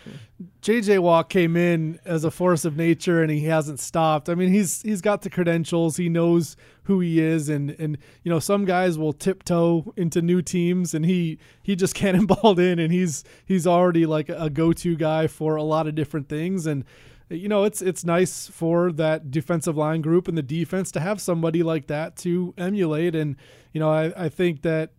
[0.62, 4.30] JJ Watt came in as a force of nature and he hasn't stopped.
[4.30, 5.98] I mean, he's he's got the credentials.
[5.98, 10.42] He knows who he is and and you know, some guys will tiptoe into new
[10.42, 15.28] teams and he he just cannonballed in and he's he's already like a go-to guy
[15.28, 16.86] for a lot of different things and
[17.32, 21.22] you know, it's it's nice for that defensive line group and the defense to have
[21.22, 23.16] somebody like that to emulate.
[23.16, 23.38] And
[23.72, 24.92] you know, I, I think that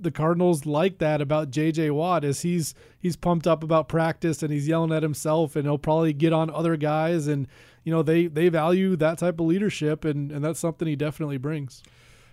[0.00, 1.90] the Cardinals like that about J.J.
[1.90, 5.78] Watt is he's he's pumped up about practice and he's yelling at himself and he'll
[5.78, 7.46] probably get on other guys and
[7.84, 11.38] you know they they value that type of leadership and and that's something he definitely
[11.38, 11.82] brings.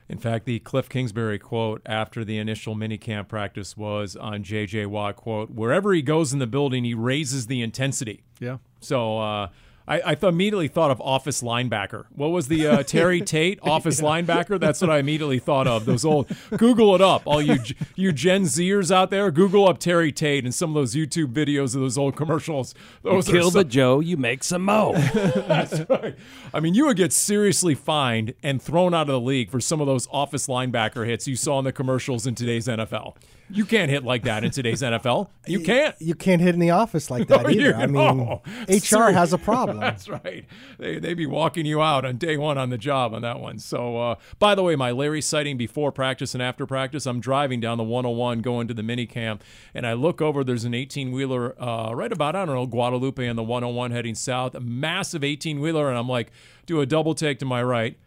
[0.08, 4.86] In fact, the Cliff Kingsbury quote after the initial minicamp practice was on J.J.
[4.86, 8.24] Watt quote, wherever he goes in the building, he raises the intensity.
[8.40, 8.58] Yeah.
[8.82, 9.50] So uh,
[9.88, 12.06] I, I th- immediately thought of Office linebacker.
[12.16, 14.60] What was the uh, Terry Tate Office linebacker?
[14.60, 15.86] That's what I immediately thought of.
[15.86, 17.58] Those old Google it up, all you
[17.96, 19.30] you Gen Zers out there.
[19.32, 22.74] Google up Terry Tate and some of those YouTube videos of those old commercials.
[23.04, 24.94] Those are Kill so- the Joe, you make some mo.
[25.48, 26.16] that's right.
[26.54, 29.82] I mean, you would get seriously fined and thrown out of the league for some
[29.82, 33.16] of those office linebacker hits you saw in the commercials in today's NFL.
[33.50, 35.30] You can't hit like that in today's NFL.
[35.46, 35.96] You can't.
[36.00, 37.62] You can't hit in the office like that No, either.
[37.62, 38.42] you- I mean, no.
[38.68, 39.14] HR Seriously.
[39.14, 39.80] has a problem.
[39.80, 40.46] That's right.
[40.80, 43.60] They they be walking you out on day one on the job on that one.
[43.60, 47.60] So, uh, by the way, my Larry sighting before practice and after practice, I'm driving
[47.60, 49.44] down the 101 going to the mini camp,
[49.76, 50.44] and I look over.
[50.44, 54.16] There's an 18 wheeler uh, right about I don't know Guadalupe and the 101 heading
[54.16, 56.32] south, a massive 18 wheeler, and I'm like,
[56.66, 57.98] do a double take to my right.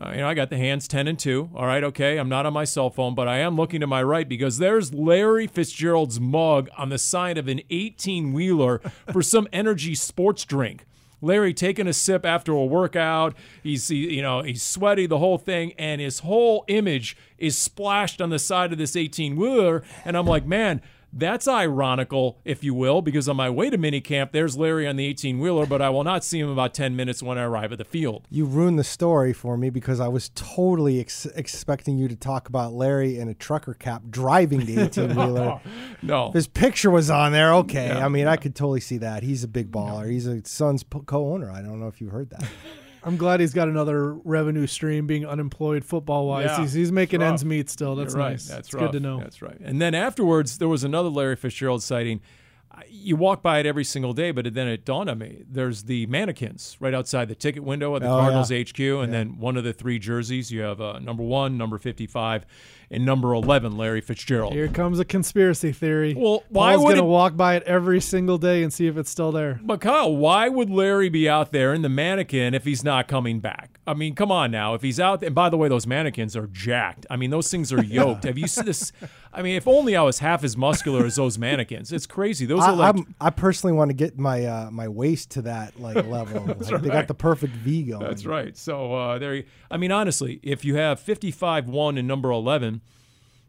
[0.00, 1.50] Uh, you know, I got the hands 10 and 2.
[1.56, 2.18] All right, okay.
[2.18, 4.94] I'm not on my cell phone, but I am looking to my right because there's
[4.94, 8.78] Larry Fitzgerald's mug on the side of an 18 wheeler
[9.12, 10.86] for some energy sports drink.
[11.20, 13.34] Larry taking a sip after a workout.
[13.62, 18.20] He's, he, you know, he's sweaty, the whole thing, and his whole image is splashed
[18.20, 19.82] on the side of this 18 wheeler.
[20.04, 20.80] And I'm like, man,
[21.12, 25.06] that's ironical, if you will, because on my way to minicamp, there's Larry on the
[25.06, 27.78] 18 wheeler, but I will not see him about 10 minutes when I arrive at
[27.78, 28.26] the field.
[28.30, 32.48] You ruined the story for me because I was totally ex- expecting you to talk
[32.48, 35.60] about Larry in a trucker cap driving the 18 wheeler.
[36.00, 36.30] No.
[36.30, 37.52] His picture was on there.
[37.54, 37.90] Okay.
[37.90, 39.24] I mean, I could totally see that.
[39.24, 40.08] He's a big baller.
[40.08, 41.50] He's a Suns co owner.
[41.50, 42.48] I don't know if you heard that.
[43.04, 46.46] I'm glad he's got another revenue stream being unemployed football wise.
[46.46, 47.96] Yeah, he's, he's making ends meet still.
[47.96, 48.30] That's You're right.
[48.32, 48.46] nice.
[48.48, 49.20] That's it's good to know.
[49.20, 49.58] That's right.
[49.60, 52.20] And then afterwards, there was another Larry Fitzgerald sighting.
[52.88, 55.42] You walk by it every single day, but then it dawned on me.
[55.50, 58.62] There's the mannequins right outside the ticket window at the Oh, Cardinals yeah.
[58.62, 60.52] HQ, and then one of the three jerseys.
[60.52, 62.46] You have uh, number one, number 55,
[62.90, 64.52] and number 11, Larry Fitzgerald.
[64.54, 66.14] Here comes a conspiracy theory.
[66.16, 68.96] Well, why Paul's would gonna it- walk by it every single day and see if
[68.96, 69.60] it's still there.
[69.62, 73.40] But Kyle, why would Larry be out there in the mannequin if he's not coming
[73.40, 73.78] back?
[73.86, 74.74] I mean, come on now.
[74.74, 77.06] If he's out, and by the way, those mannequins are jacked.
[77.10, 78.24] I mean, those things are yoked.
[78.24, 78.92] Have you seen this?
[79.32, 81.92] I mean, if only I was half as muscular as those mannequins.
[81.92, 82.44] It's crazy.
[82.46, 85.42] Those I, are like I'm- I personally want to get my uh, my waist to
[85.42, 86.44] that like level.
[86.46, 88.00] Like, They got the perfect V going.
[88.02, 88.56] That's right.
[88.56, 89.34] So uh, there.
[89.36, 92.77] you- I mean, honestly, if you have 55-1 and number 11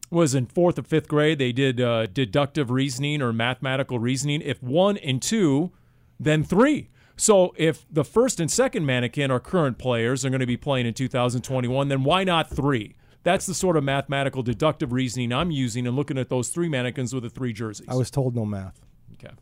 [0.10, 4.42] was in fourth or fifth grade, they did uh, deductive reasoning or mathematical reasoning.
[4.42, 5.72] If one and two,
[6.20, 6.90] then three.
[7.16, 10.86] So if the first and second mannequin are current players are going to be playing
[10.86, 12.96] in 2021, then why not three?
[13.24, 17.14] That's the sort of mathematical deductive reasoning I'm using and looking at those three mannequins
[17.14, 17.88] with the three jerseys.
[17.90, 18.80] I was told no math.
[19.14, 19.34] okay.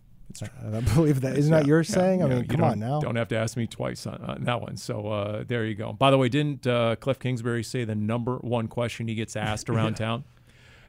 [0.44, 1.38] I don't believe that.
[1.38, 2.24] Isn't that your saying?
[2.24, 3.00] I mean, you come on now.
[3.00, 4.78] Don't have to ask me twice on, on that one.
[4.78, 5.94] So uh, there you go.
[5.94, 9.70] By the way, didn't uh, Cliff Kingsbury say the number one question he gets asked
[9.72, 10.24] around town?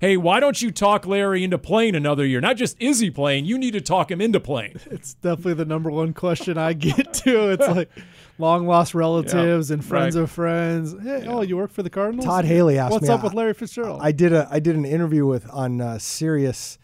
[0.01, 2.41] Hey, why don't you talk Larry into playing another year?
[2.41, 4.77] Not just is he playing, you need to talk him into playing.
[4.91, 7.51] It's definitely the number one question I get to.
[7.51, 7.91] It's like
[8.39, 10.23] long lost relatives Yeah, and friends right.
[10.23, 10.95] of friends.
[11.03, 12.25] Hey, oh, you work for the Cardinals?
[12.27, 13.09] Todd Haley asked What's me.
[13.09, 14.01] What's up with Larry Fitzgerald?
[14.03, 16.79] I did a I did an interview with on uh, Sirius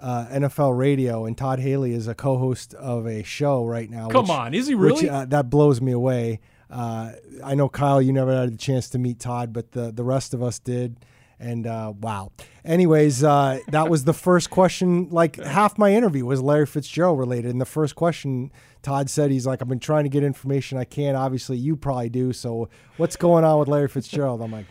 [0.00, 4.08] uh, NFL Radio, and Todd Haley is a co-host of a show right now.
[4.08, 5.08] Come which- on, is he Which, really?
[5.10, 6.40] uh, that blows me away.
[6.70, 7.12] Uh,
[7.44, 10.32] I know Kyle, you never had the chance to meet Todd, but the the rest
[10.34, 10.96] of us did.
[11.38, 12.32] And uh, wow.
[12.64, 15.08] Anyways, uh, that was the first question.
[15.10, 17.50] Like half my interview was Larry Fitzgerald related.
[17.50, 20.84] And the first question, Todd said he's like, I've been trying to get information I
[20.84, 21.16] can't.
[21.16, 22.32] Obviously, you probably do.
[22.32, 24.40] So what's going on with Larry Fitzgerald?
[24.40, 24.66] I'm like,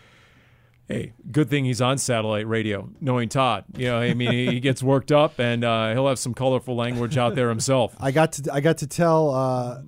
[0.88, 3.65] hey, good thing he's on satellite radio, knowing Todd.
[3.76, 7.17] You know, I mean, he gets worked up and uh, he'll have some colorful language
[7.17, 7.95] out there himself.
[7.99, 9.82] I got to I got to tell, uh,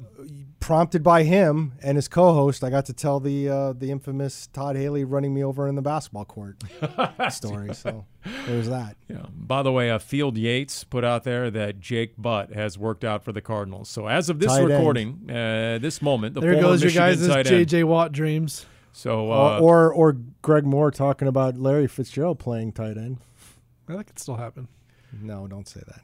[0.60, 4.76] prompted by him and his co-host, I got to tell the uh, the infamous Todd
[4.76, 6.64] Haley running me over in the basketball court
[7.30, 7.74] story.
[7.74, 8.06] So
[8.48, 8.98] there's that.
[9.08, 9.26] Yeah.
[9.32, 13.24] By the way, uh, Field Yates put out there that Jake Butt has worked out
[13.24, 13.90] for the Cardinals.
[13.90, 17.28] So as of this Tight recording, uh, this moment, the there former goes your Michigan
[17.30, 18.66] guys' JJ Watt dreams.
[18.92, 23.18] So uh, or, or or Greg Moore talking about Larry Fitzgerald playing tight end.
[23.88, 24.68] That could still happen.
[25.22, 26.02] No, don't say that.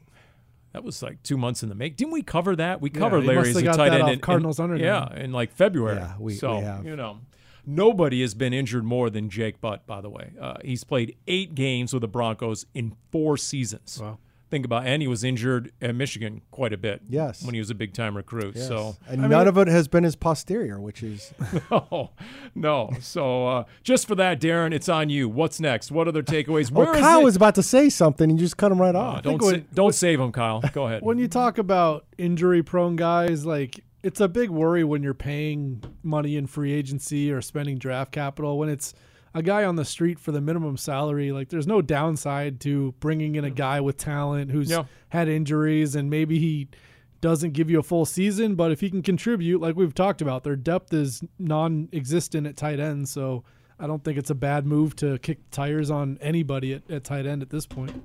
[0.72, 1.96] That was like two months in the make.
[1.96, 2.80] Didn't we cover that?
[2.80, 4.02] We covered he Larry as a tight end.
[4.04, 5.10] in- in- Cardinals Underground.
[5.14, 5.96] Yeah, in like February.
[5.96, 6.84] Yeah, we- so we have.
[6.86, 7.18] you know,
[7.66, 9.86] nobody has been injured more than Jake Butt.
[9.86, 13.98] By the way, uh, he's played eight games with the Broncos in four seasons.
[14.00, 14.18] Wow.
[14.52, 17.00] Think about, and he was injured at Michigan quite a bit.
[17.08, 17.42] Yes.
[17.42, 18.54] when he was a big time recruit.
[18.54, 18.68] Yes.
[18.68, 21.32] So and none of it has been his posterior, which is
[21.70, 22.10] No,
[22.54, 22.90] no.
[23.00, 25.26] So uh, just for that, Darren, it's on you.
[25.26, 25.90] What's next?
[25.90, 26.70] What other takeaways?
[26.70, 27.24] well, Kyle it?
[27.24, 29.22] was about to say something, and you just cut him right Uh, off.
[29.22, 30.60] don't when- sa- don't save him, Kyle.
[30.74, 31.02] Go ahead.
[31.02, 35.82] When you talk about injury prone guys, like it's a big worry when you're paying
[36.02, 38.58] money in free agency or spending draft capital.
[38.58, 38.92] When it's
[39.34, 43.34] a guy on the street for the minimum salary, like there's no downside to bringing
[43.34, 43.54] in a mm.
[43.54, 44.84] guy with talent who's Yeah.
[45.08, 46.68] had injuries and maybe he
[47.20, 50.42] doesn't give you a full season, but if he can contribute, like we've talked about,
[50.44, 53.08] their depth is non existent at tight end.
[53.08, 53.44] So
[53.78, 57.24] I don't think it's a bad move to kick tires on anybody at, at tight
[57.24, 58.02] end at this point.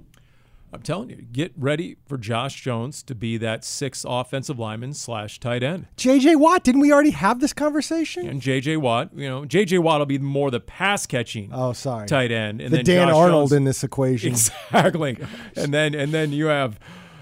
[0.73, 5.39] I'm telling you, get ready for Josh Jones to be that sixth offensive lineman slash
[5.39, 5.87] tight end.
[5.95, 6.35] J.J.
[6.35, 8.27] Watt, didn't we already have this conversation?
[8.27, 8.75] And J.J.
[8.77, 9.77] Watt, you know, J.J.
[9.77, 12.05] Watt will be more the pass catching Oh, sorry.
[12.07, 12.59] tight end.
[12.59, 14.29] And the then Dan Josh Arnold Jones- in this equation.
[14.31, 15.17] Exactly.
[15.55, 16.77] and then and then you have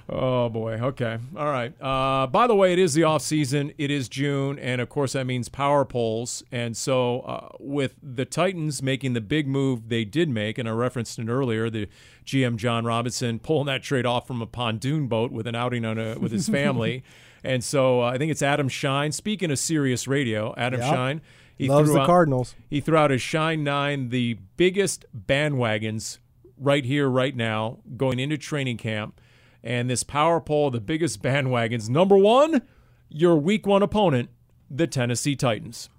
[0.10, 0.74] oh boy.
[0.80, 1.18] Okay.
[1.38, 1.74] All right.
[1.82, 3.74] Uh, by the way, it is the off season.
[3.78, 6.44] It is June, and of course that means power polls.
[6.52, 10.72] And so uh, with the Titans making the big move they did make, and I
[10.72, 11.88] referenced it earlier, the
[12.26, 15.98] GM Jon Robinson pulling that trade off from a pontoon boat with an outing on
[15.98, 17.04] a with his family.
[17.44, 19.12] And so uh, I think it's Adam Schein.
[19.12, 20.90] Speaking of Sirius Radio, Adam Yep.
[20.94, 21.22] Schein.
[21.58, 22.56] He Loves threw the out- Cardinals.
[22.70, 26.18] he threw out his Schein 9, the biggest bandwagons
[26.58, 29.22] right here, right now, going into training camp.
[29.64, 31.88] And this power poll, the biggest bandwagons.
[31.90, 32.62] Number one,
[33.10, 34.30] your week one opponent,
[34.70, 35.90] the Tennessee Titans.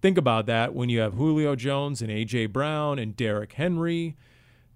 [0.00, 2.46] Think about that when you have Julio Jones and A.J.
[2.46, 4.16] Brown and Derrick Henry.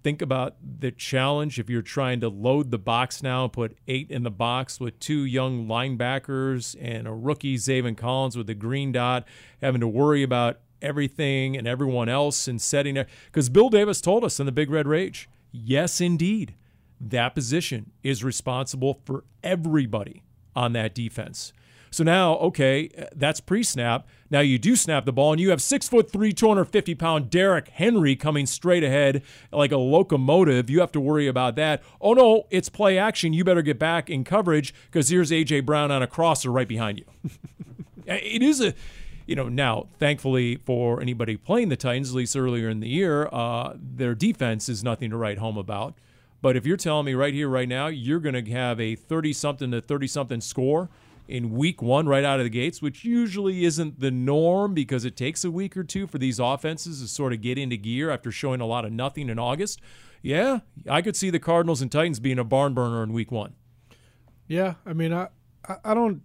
[0.07, 4.09] Think about the challenge if you're trying to load the box now, and put eight
[4.09, 8.93] in the box with two young linebackers and a rookie, Zaven Collins, with the green
[8.93, 9.27] dot,
[9.61, 13.09] having to worry about everything and everyone else and setting it.
[13.25, 16.55] Because Bill Davis told us in the Big Red Rage, yes, indeed,
[17.01, 20.23] that position is responsible for everybody
[20.55, 21.51] on that defense.
[21.91, 24.07] So now, okay, that's pre-snap.
[24.29, 26.95] Now you do snap the ball, and you have six foot three, two hundred fifty
[26.95, 30.69] pound Derrick Henry coming straight ahead like a locomotive.
[30.69, 31.81] You have to worry about that.
[32.01, 33.33] Oh no, it's play action.
[33.33, 36.99] You better get back in coverage because here's AJ Brown on a crosser right behind
[36.99, 37.05] you.
[38.07, 38.73] it is a
[39.25, 43.27] you know now thankfully for anybody playing the titans at least earlier in the year
[43.31, 45.95] uh, their defense is nothing to write home about
[46.41, 49.33] but if you're telling me right here right now you're going to have a 30
[49.33, 50.89] something to 30 something score
[51.27, 55.15] in week one right out of the gates, which usually isn't the norm because it
[55.17, 58.31] takes a week or two for these offenses to sort of get into gear after
[58.31, 59.81] showing a lot of nothing in August.
[60.21, 60.59] Yeah,
[60.89, 63.53] I could see the Cardinals and Titans being a barn burner in week one.
[64.47, 65.27] Yeah, I mean, I
[65.83, 66.21] I don't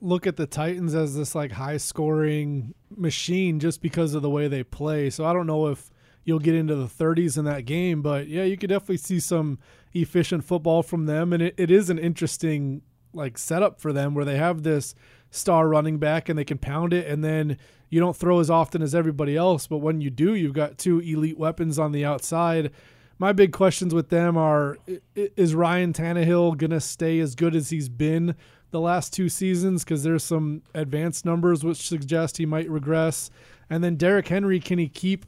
[0.00, 4.48] look at the Titans as this like high scoring machine just because of the way
[4.48, 5.10] they play.
[5.10, 5.90] So I don't know if
[6.24, 9.58] you'll get into the 30s in that game, but yeah, you could definitely see some
[9.94, 12.82] efficient football from them, and it, it is an interesting
[13.16, 14.94] like setup for them where they have this
[15.30, 17.58] star running back and they can pound it, and then
[17.90, 21.00] you don't throw as often as everybody else, but when you do, you've got two
[21.00, 22.70] elite weapons on the outside.
[23.18, 24.76] My big questions with them are:
[25.14, 28.34] Is Ryan Tannehill gonna stay as good as he's been
[28.70, 29.84] the last two seasons?
[29.84, 33.30] Because there's some advanced numbers which suggest he might regress.
[33.70, 35.24] And then Derrick Henry, can he keep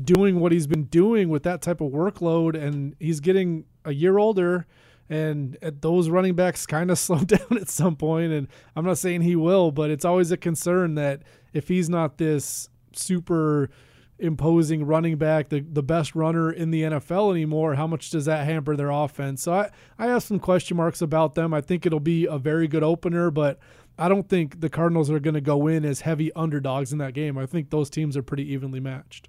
[0.00, 2.54] doing what he's been doing with that type of workload?
[2.54, 4.66] And he's getting a year older
[5.08, 9.22] and those running backs kind of slow down at some point and i'm not saying
[9.22, 13.70] he will but it's always a concern that if he's not this super
[14.18, 18.46] imposing running back the, the best runner in the nfl anymore how much does that
[18.46, 19.42] hamper their offense?
[19.42, 21.52] So I, I have some question marks about them.
[21.52, 23.58] I think it'll be a very good opener but
[23.98, 27.12] i don't think the cardinals are going to go in as heavy underdogs in that
[27.12, 27.36] game.
[27.36, 29.28] I think those teams are pretty evenly matched.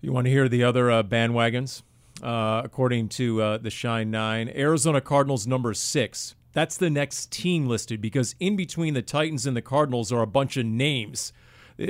[0.00, 1.82] You want to hear the other uh, bandwagons
[2.22, 4.50] uh, according to uh, the Schein Nine.
[4.54, 6.34] Arizona Cardinals number six.
[6.52, 10.26] That's the next team listed because in between the Titans and the Cardinals are a
[10.26, 11.32] bunch of names.
[11.80, 11.86] Uh,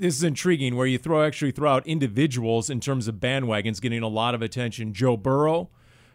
[0.00, 4.02] this is intriguing where you throw actually throw out individuals in terms of bandwagons getting
[4.02, 4.92] a lot of attention.
[4.92, 5.70] Joe Burrow,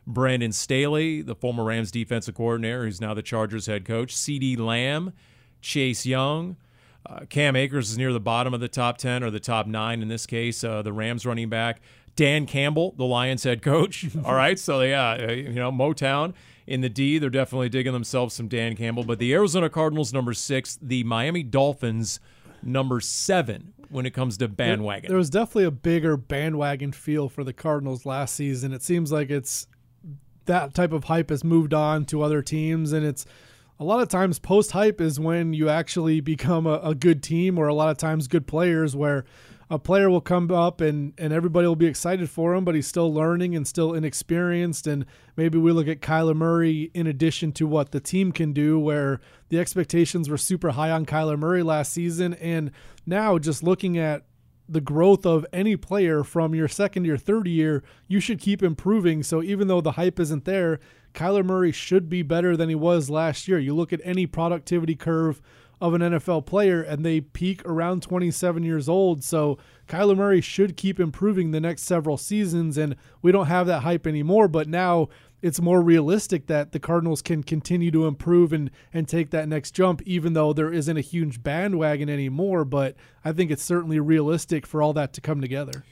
[0.07, 5.13] Brandon Staley, the former Rams defensive coordinator, who's now the Chargers head coach, CeeDee Lamb,
[5.61, 6.55] Chase Young.
[7.05, 10.01] Uh, Cam Akers is near the bottom of the top 10 or the top nine
[10.01, 11.81] in this case, uh, the Rams running back.
[12.19, 14.05] Dan Campbell, the Lions head coach.
[14.25, 16.33] All right, so yeah, uh, you know Motown
[16.67, 19.05] in the D, they're definitely digging themselves some Dan Campbell.
[19.05, 22.19] But the Arizona Cardinals number six, the Miami Dolphins
[22.61, 25.03] number seven when it comes to bandwagon.
[25.03, 28.73] There, there was definitely a bigger bandwagon feel for the Cardinals last season.
[28.73, 29.67] It seems like it's
[30.43, 33.25] that type of hype has moved on to other teams, and it's
[33.79, 37.57] a lot of times post hype is when you actually become a, a, good team
[37.57, 39.23] or a lot of times good players where
[39.69, 42.87] a player will come up and, and everybody will be excited for him, but he's
[42.87, 44.87] still learning and still inexperienced.
[44.87, 45.05] And
[45.37, 49.21] maybe we look at Kyler Murray in addition to what the team can do, where
[49.49, 52.33] the expectations were super high on Kyler Murray last season.
[52.35, 52.71] And
[53.05, 54.23] now just looking at
[54.67, 59.21] the growth of any player from your second year, third year, you should keep improving.
[59.21, 60.79] So even though the hype isn't there,
[61.13, 63.59] Kyler Murray should be better than he was last year.
[63.59, 65.41] You look at any productivity curve
[65.81, 69.23] of an NFL player, and they peak around 27 years old.
[69.23, 69.57] So
[69.87, 74.05] Kyler Murray should keep improving the next several seasons, and we don't have that hype
[74.05, 74.47] anymore.
[74.47, 75.07] But now
[75.41, 79.71] it's more realistic that the Cardinals can continue to improve and and take that next
[79.71, 82.65] jump, even though there isn't a huge bandwagon anymore.
[82.65, 85.83] But I think it's certainly realistic for all that to come together.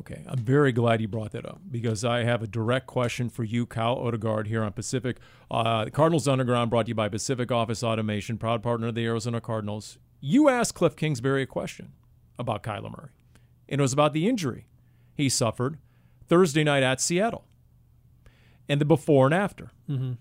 [0.00, 3.44] Okay, I'm very glad you brought that up because I have a direct question for
[3.44, 5.18] you, Kyle Odegard, here on Pacific.
[5.50, 9.42] Uh, Cardinals Underground brought to you by Pacific Office Automation, proud partner of the Arizona
[9.42, 9.98] Cardinals.
[10.18, 11.92] You asked Cliff Kingsbury a question
[12.38, 13.10] about Kyler Murray,
[13.68, 14.66] and it was about the injury
[15.14, 15.76] he suffered
[16.26, 17.44] Thursday night at Seattle
[18.70, 19.70] and the before and after.
[19.86, 20.12] Mm-hmm.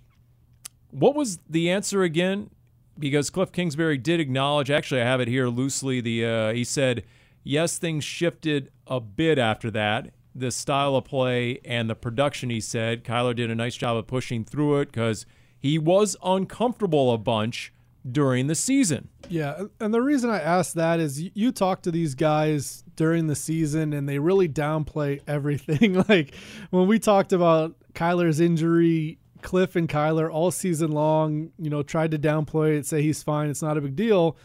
[0.91, 2.49] What was the answer again?
[2.97, 6.01] Because Cliff Kingsbury did acknowledge, actually, I have it here loosely.
[6.01, 7.05] The uh, He said,
[7.45, 10.11] yes, things shifted a bit after that.
[10.35, 14.07] The style of play and the production, he said, Kyler did a nice job of
[14.07, 15.25] pushing through it because
[15.57, 17.73] he was uncomfortable a bunch
[18.09, 19.09] during the season.
[19.27, 23.35] Yeah, and the reason I asked that is you, talk to these guys during the
[23.35, 26.03] season and they really downplay everything.
[26.09, 26.33] like
[26.69, 32.11] when we talked about Kyler's injury, Cliff and Kyler all season long, you know, tried
[32.11, 34.37] to downplay it, say he's fine, it's not a big deal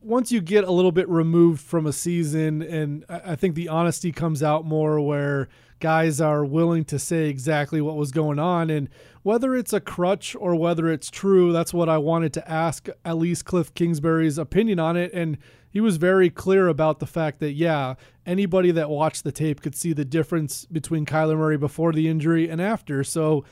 [0.00, 4.12] once you get a little bit removed from a season, and I think the honesty
[4.12, 5.48] comes out more where
[5.80, 8.70] guys are willing to say exactly what was going on.
[8.70, 8.88] And
[9.22, 13.16] whether it's a crutch or whether it's true, that's what I wanted to ask at
[13.16, 15.12] least Cliff Kingsbury's opinion on it.
[15.12, 15.38] And
[15.70, 17.94] he was very clear about the fact that, yeah,
[18.26, 22.48] anybody that watched the tape could see the difference between Kyler Murray before the injury
[22.48, 23.02] and after.
[23.02, 23.44] So,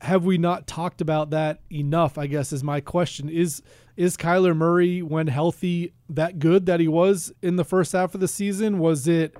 [0.00, 2.16] have we not talked about that enough?
[2.16, 3.28] I guess is my question.
[3.28, 3.60] Is
[3.96, 8.20] is Kyler Murray when healthy that good that he was in the first half of
[8.20, 8.78] the season?
[8.78, 9.36] Was it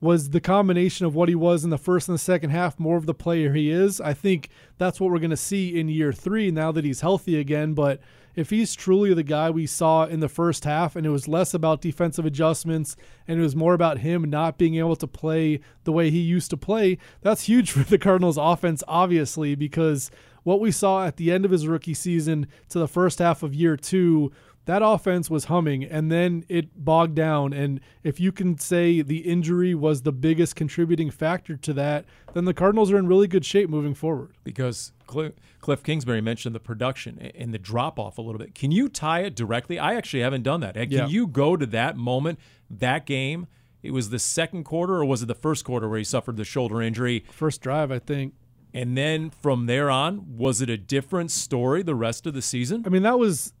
[0.00, 2.96] was the combination of what he was in the first and the second half more
[2.96, 4.00] of the player he is?
[4.00, 7.40] I think that's what we're going to see in year 3 now that he's healthy
[7.40, 8.00] again, but
[8.34, 11.54] if he's truly the guy we saw in the first half and it was less
[11.54, 12.94] about defensive adjustments
[13.26, 16.50] and it was more about him not being able to play the way he used
[16.50, 20.10] to play, that's huge for the Cardinals offense obviously because
[20.46, 23.52] what we saw at the end of his rookie season to the first half of
[23.52, 24.30] year two,
[24.66, 27.52] that offense was humming and then it bogged down.
[27.52, 32.44] And if you can say the injury was the biggest contributing factor to that, then
[32.44, 34.36] the Cardinals are in really good shape moving forward.
[34.44, 38.54] Because Cliff, Cliff Kingsbury mentioned the production and the drop off a little bit.
[38.54, 39.80] Can you tie it directly?
[39.80, 40.74] I actually haven't done that.
[40.74, 41.08] Can Yeah.
[41.08, 42.38] you go to that moment,
[42.70, 43.48] that game?
[43.82, 46.44] It was the second quarter, or was it the first quarter where he suffered the
[46.44, 47.24] shoulder injury?
[47.32, 48.34] First drive, I think.
[48.76, 52.82] And then from there on, was it a different story the rest of the season?
[52.84, 53.54] I mean, that was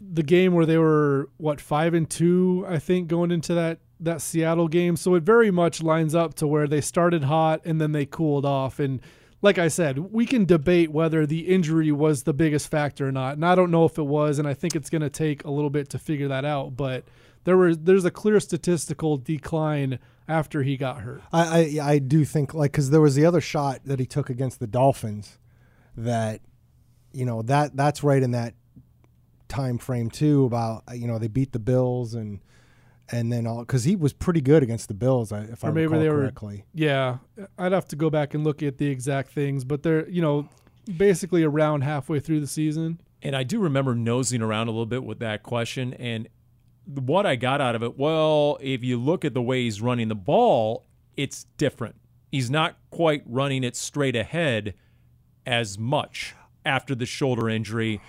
[0.00, 4.22] the game where they were what five and two, I think, going into that that
[4.22, 4.96] Seattle game.
[4.96, 8.46] So it very much lines up to where they started hot and then they cooled
[8.46, 8.80] off.
[8.80, 9.00] And
[9.42, 13.34] like I said, we can debate whether the injury was the biggest factor or not.
[13.34, 15.50] And I don't know if it was, and I think it's going to take a
[15.50, 16.78] little bit to figure that out.
[16.78, 17.04] But
[17.44, 19.98] there was there's a clear statistical decline
[20.28, 21.22] after he got hurt.
[21.32, 24.30] I, I I do think like because there was the other shot that he took
[24.30, 25.38] against the Dolphins,
[25.96, 26.40] that
[27.12, 28.54] you know that that's right in that
[29.48, 30.44] time frame too.
[30.44, 32.40] About uh, you know they beat the Bills and
[33.10, 35.32] and then all because he was pretty good against the Bills.
[35.32, 36.64] I- If I Or maybe recall they were- correctly.
[36.72, 37.18] Yeah,
[37.58, 40.48] I'd have to go back and look at the exact things, but they're you know
[40.96, 43.00] basically around halfway through the season.
[43.24, 45.94] And I do remember nosing around a little bit with that question.
[45.94, 46.28] And
[46.86, 50.08] what I got out of it, well, if you look at the way he's running
[50.08, 51.96] the ball, it's different.
[52.30, 54.74] He's not quite running it straight ahead
[55.46, 58.00] as much after the shoulder injury.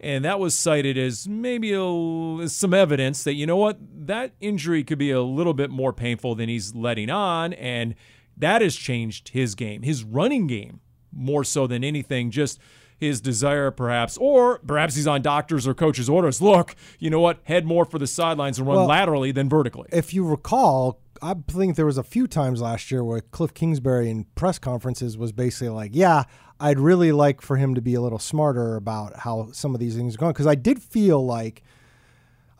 [0.00, 4.84] And that was cited as maybe a, some evidence that, you know what, that injury
[4.84, 7.52] could be a little bit more painful than he's letting on.
[7.54, 7.94] And
[8.36, 10.80] that has changed his game, his running game,
[11.12, 12.30] more so than anything.
[12.30, 12.60] Just
[12.98, 16.42] his desire, perhaps, or perhaps he's on doctors or coaches' orders.
[16.42, 17.40] Look, you know what?
[17.44, 19.88] Head more for the sidelines and run Well, laterally than vertically.
[19.92, 24.10] If you recall, I think there was a few times last year where Cliff Kingsbury
[24.10, 26.24] in press conferences was basically like, "Yeah,
[26.60, 29.96] I'd really like for him to be a little smarter about how some of these
[29.96, 31.62] things are going." Because I did feel like,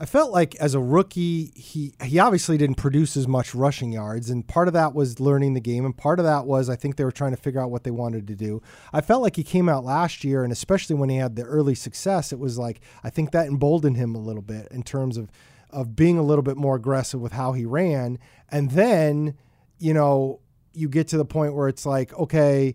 [0.00, 4.30] I felt like as a rookie, he he obviously didn't produce as much rushing yards,
[4.30, 6.96] and part of that was learning the game, and part of that was I think
[6.96, 8.62] they were trying to figure out what they wanted to do.
[8.92, 11.74] I felt like he came out last year, and especially when he had the early
[11.74, 15.30] success, it was like I think that emboldened him a little bit in terms of
[15.70, 18.20] of being a little bit more aggressive with how he ran,
[18.50, 19.34] and then
[19.78, 20.40] you know
[20.74, 22.74] you get to the point where it's like okay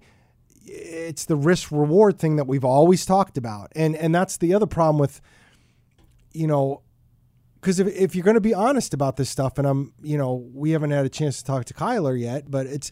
[0.66, 4.66] it's the risk reward thing that we've always talked about and and that's the other
[4.66, 5.20] problem with
[6.32, 6.82] you know
[7.64, 10.46] because if, if you're going to be honest about this stuff and i'm you know
[10.54, 12.92] we haven't had a chance to talk to kyler yet but it's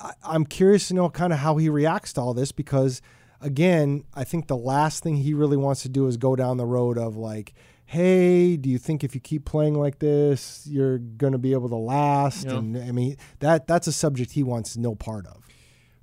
[0.00, 3.00] I, i'm curious to know kind of how he reacts to all this because
[3.40, 6.66] again i think the last thing he really wants to do is go down the
[6.66, 7.54] road of like
[7.86, 11.68] hey do you think if you keep playing like this you're going to be able
[11.68, 12.58] to last Yeah.
[12.58, 15.46] and i mean that that's a subject he wants no part of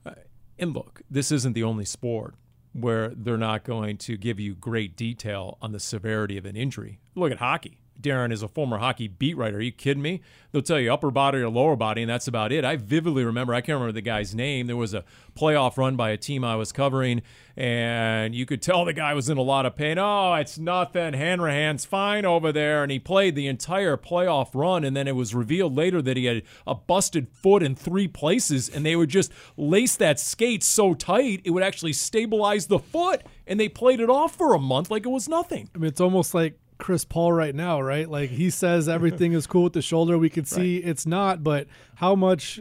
[0.06, 0.12] uh,
[0.58, 2.36] And look, this isn't the only sport
[2.74, 7.00] where they're not going to give you great detail on the severity of an injury.
[7.16, 7.80] Look at hockey.
[8.02, 9.58] Darren is a former hockey beat writer.
[9.58, 10.22] Are you kidding me?
[10.52, 12.64] They'll tell you upper body or lower body, and that's about it.
[12.64, 14.68] I vividly remember, I can't remember the guy's name.
[14.68, 15.04] There was a
[15.36, 17.22] playoff run by a team I was covering,
[17.56, 19.98] and you could tell the guy was in a lot of pain.
[20.00, 21.14] Oh, it's nothing.
[21.14, 22.84] Hanrahan's fine over there.
[22.84, 26.26] And he played the entire playoff run, and then it was revealed later that he
[26.26, 30.94] had a busted foot in three places, and they would just lace that skate so
[30.94, 34.90] tight it would actually stabilize the foot, and they played it off for a month
[34.90, 35.70] like it was nothing.
[35.76, 38.10] I mean, it's almost like Chris Paul right now, right?
[38.10, 40.18] Like he says everything is cool with the shoulder.
[40.18, 42.60] We can see it's not, but how much,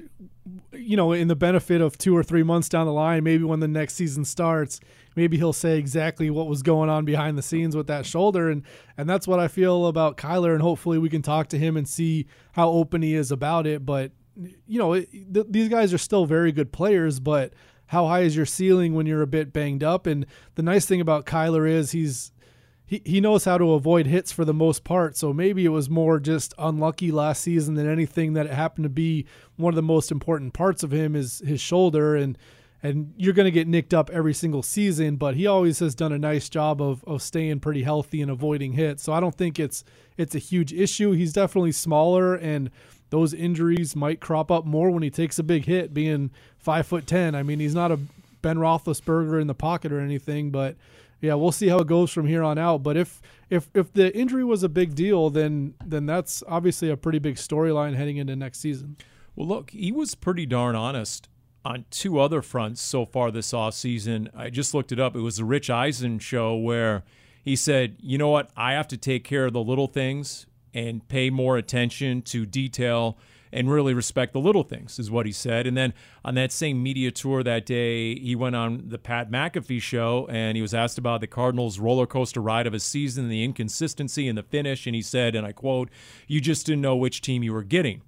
[0.73, 3.61] you know, in the benefit of two or three months down the line, maybe when
[3.61, 4.81] the next season starts,
[5.15, 8.63] maybe he'll say exactly what was going on behind the scenes with that shoulder, and
[8.97, 11.89] and that's what I feel about Kyler, and hopefully we can talk to him and
[11.89, 13.85] see how open he is about it.
[13.85, 14.13] But
[14.67, 17.53] you know, it, th- these guys are still very good players, but
[17.87, 20.07] how high is your ceiling when you're a bit banged up?
[20.07, 22.33] And the nice thing about Kyler is he's
[22.87, 25.17] he, he knows how to avoid hits for the most part.
[25.17, 28.91] So maybe it was more just unlucky last season than anything that it happened to
[28.91, 29.27] be
[29.57, 32.39] one of the most important parts of him is his shoulder and
[32.83, 36.13] and you're going to get nicked up every single season, but he always has done
[36.13, 39.03] a nice job of, of staying pretty healthy and avoiding hits.
[39.03, 39.83] So I don't think it's
[40.17, 41.13] it's a huge issue.
[41.13, 42.71] He's definitely smaller and
[43.11, 47.07] those injuries might crop up more when he takes a big hit, being five foot
[47.07, 47.35] ten.
[47.35, 47.99] I mean, he's not a
[48.43, 50.77] Ben Roethlisberger in the pocket or anything, but
[51.21, 52.83] yeah, we'll see how it goes from here on out.
[52.83, 56.97] But if if if the injury was a big deal, then then that's obviously a
[56.97, 58.97] pretty big storyline heading into next season.
[59.35, 61.29] Well, look, he was pretty darn honest
[61.65, 64.29] on two other fronts so far this offseason.
[64.35, 65.17] I just looked it up.
[65.17, 67.03] It was the Rich Eisen show where
[67.45, 71.07] he said, you know what, I have to take care of the little things and
[71.09, 73.19] pay more attention to detail
[73.53, 75.67] and really respect the little things, is what he said.
[75.67, 75.95] And then
[76.25, 80.57] on that same media tour that day, he went on the Pat McAfee show and
[80.57, 84.37] he was asked about the Cardinals' roller coaster ride of a season, the inconsistency in
[84.37, 84.87] the finish.
[84.87, 85.91] And he said, and I quote,
[86.27, 88.03] You just didn't know which team you were getting,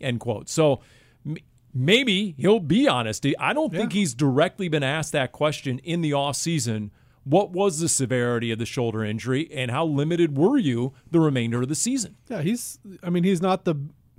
[0.00, 0.48] end quote.
[0.48, 0.80] So
[1.26, 1.38] m-
[1.74, 3.26] maybe he'll be honest.
[3.38, 6.90] I don't think he's directly been asked that question in the offseason.
[7.24, 11.62] What was the severity of the shoulder injury and how limited were you the remainder
[11.62, 12.16] of the season?
[12.28, 12.80] Yeah, he's.
[13.00, 13.76] I mean, he's not the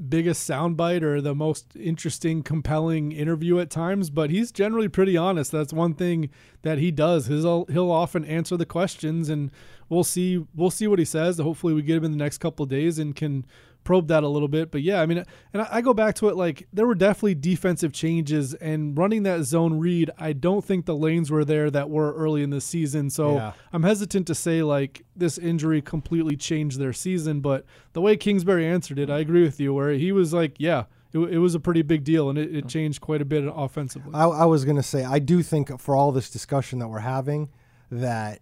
[0.10, 5.52] biggest soundbite or the most interesting, compelling interview at times, but he's generally pretty honest.
[5.52, 6.30] That's one thing
[6.62, 7.28] that he does.
[7.28, 9.52] He'll he'll often answer the questions, and
[9.90, 11.38] we'll see we'll see what he says.
[11.40, 13.46] Hopefully, we get him in the next couple days and can
[13.84, 14.72] probe that a little bit.
[14.72, 15.24] But yeah, I mean,
[15.54, 19.24] and I, I go back to it like there were definitely defensive changes and running
[19.24, 20.10] that zone read.
[20.18, 23.10] I don't think the lanes were there that were early in the season.
[23.10, 23.54] So Yeah.
[23.72, 27.42] I'm hesitant to say like this injury completely changed their season.
[27.42, 30.86] But the way Kingsbury answered it, I agree with you, where he was like, yeah.
[31.16, 34.12] It, it was a pretty big deal, and it, it changed quite a bit offensively.
[34.16, 36.98] I, I was going to say, I do think for all this discussion that we're
[37.02, 37.50] having,
[37.92, 38.40] that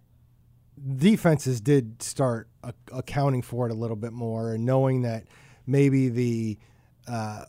[0.96, 5.24] defenses did start a- accounting for it a little bit more and knowing that
[5.66, 6.58] maybe the
[7.06, 7.44] uh,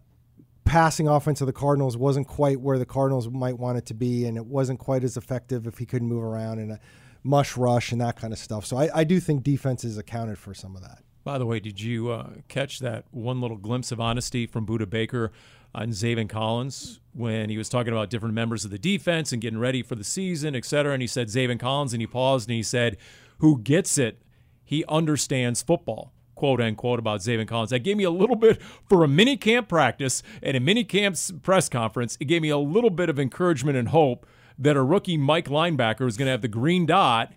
[0.65, 4.25] passing offense of the Cardinals wasn't quite where the Cardinals might want it to be,
[4.25, 6.79] and it wasn't quite as effective if he couldn't move around and a
[7.23, 8.65] mush rush and that kind of stuff.
[8.65, 10.99] So I, I do think defenses accounted for some of that.
[11.23, 14.89] By the way, did you uh, catch that one little glimpse of honesty from Budda
[14.89, 15.31] Baker
[15.73, 19.59] on Zaven Collins when he was talking about different members of the defense and getting
[19.59, 20.91] ready for the season, et cetera?
[20.93, 22.97] And he said Zaven Collins, and he paused and he said,
[23.44, 24.22] "Who gets it?
[24.64, 27.70] He understands football." Quote unquote about Zaven Collins.
[27.70, 31.18] That gave me a little bit for a mini camp practice and a mini camp
[31.44, 32.18] press conference.
[32.20, 34.26] It gave me a little bit of encouragement and hope
[34.58, 37.34] that a rookie Mike linebacker is going to have the green dot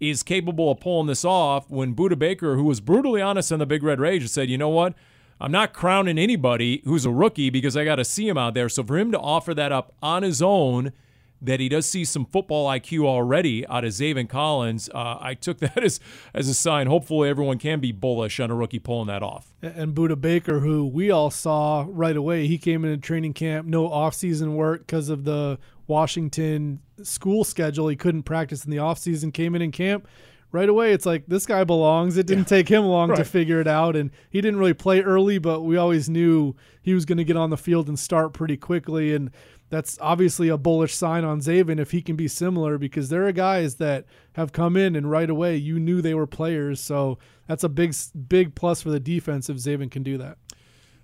[0.00, 3.66] is capable of pulling this off when Budda Baker, who was brutally honest on the
[3.66, 4.94] Big Red Rage, said, you know what?
[5.40, 8.68] I'm not crowning anybody who's a rookie because I got to see him out there.
[8.68, 10.92] So for him to offer that up on his own,
[11.40, 15.58] that he does see some football IQ already out of Zaven Collins, uh, I took
[15.60, 16.00] that as,
[16.34, 16.86] as a sign.
[16.86, 19.52] Hopefully everyone can be bullish on a rookie pulling that off.
[19.62, 23.90] and Budda Baker, who we all saw right away, he came into training camp, no
[23.90, 27.88] off-season work because of the Washington school schedule.
[27.88, 29.32] He couldn't practice in the off-season.
[29.32, 30.06] Came in in camp
[30.52, 30.92] right away.
[30.92, 32.16] It's like this guy belongs.
[32.16, 35.38] It didn't take him long to figure it out, and he didn't really play early,
[35.38, 38.56] but we always knew he was going to get on the field and start pretty
[38.56, 39.14] quickly.
[39.14, 39.30] And
[39.68, 43.32] that's obviously a bullish sign on Zaven if he can be similar because there are
[43.32, 44.04] guys that
[44.34, 46.80] have come in and right away you knew they were players.
[46.80, 47.94] So that's a big
[48.28, 50.38] big plus for the defense if Zaven can do that.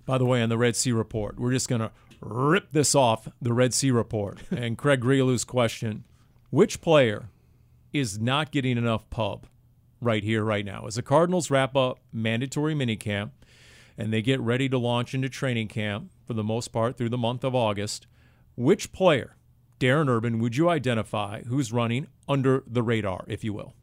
[0.05, 1.91] By the way, on the Red Sea Report, we're just going to
[2.21, 4.39] rip this off the Red Sea Report.
[4.51, 6.03] and Craig Grialou's question
[6.49, 7.29] Which player
[7.91, 9.45] is not getting enough pub
[10.01, 10.85] right here, right now?
[10.87, 13.31] As the Cardinals wrap up mandatory minicamp
[13.97, 17.17] and they get ready to launch into training camp for the most part through the
[17.17, 18.07] month of August,
[18.55, 19.35] which player,
[19.79, 23.73] Darren Urban, would you identify who's running under the radar, if you will?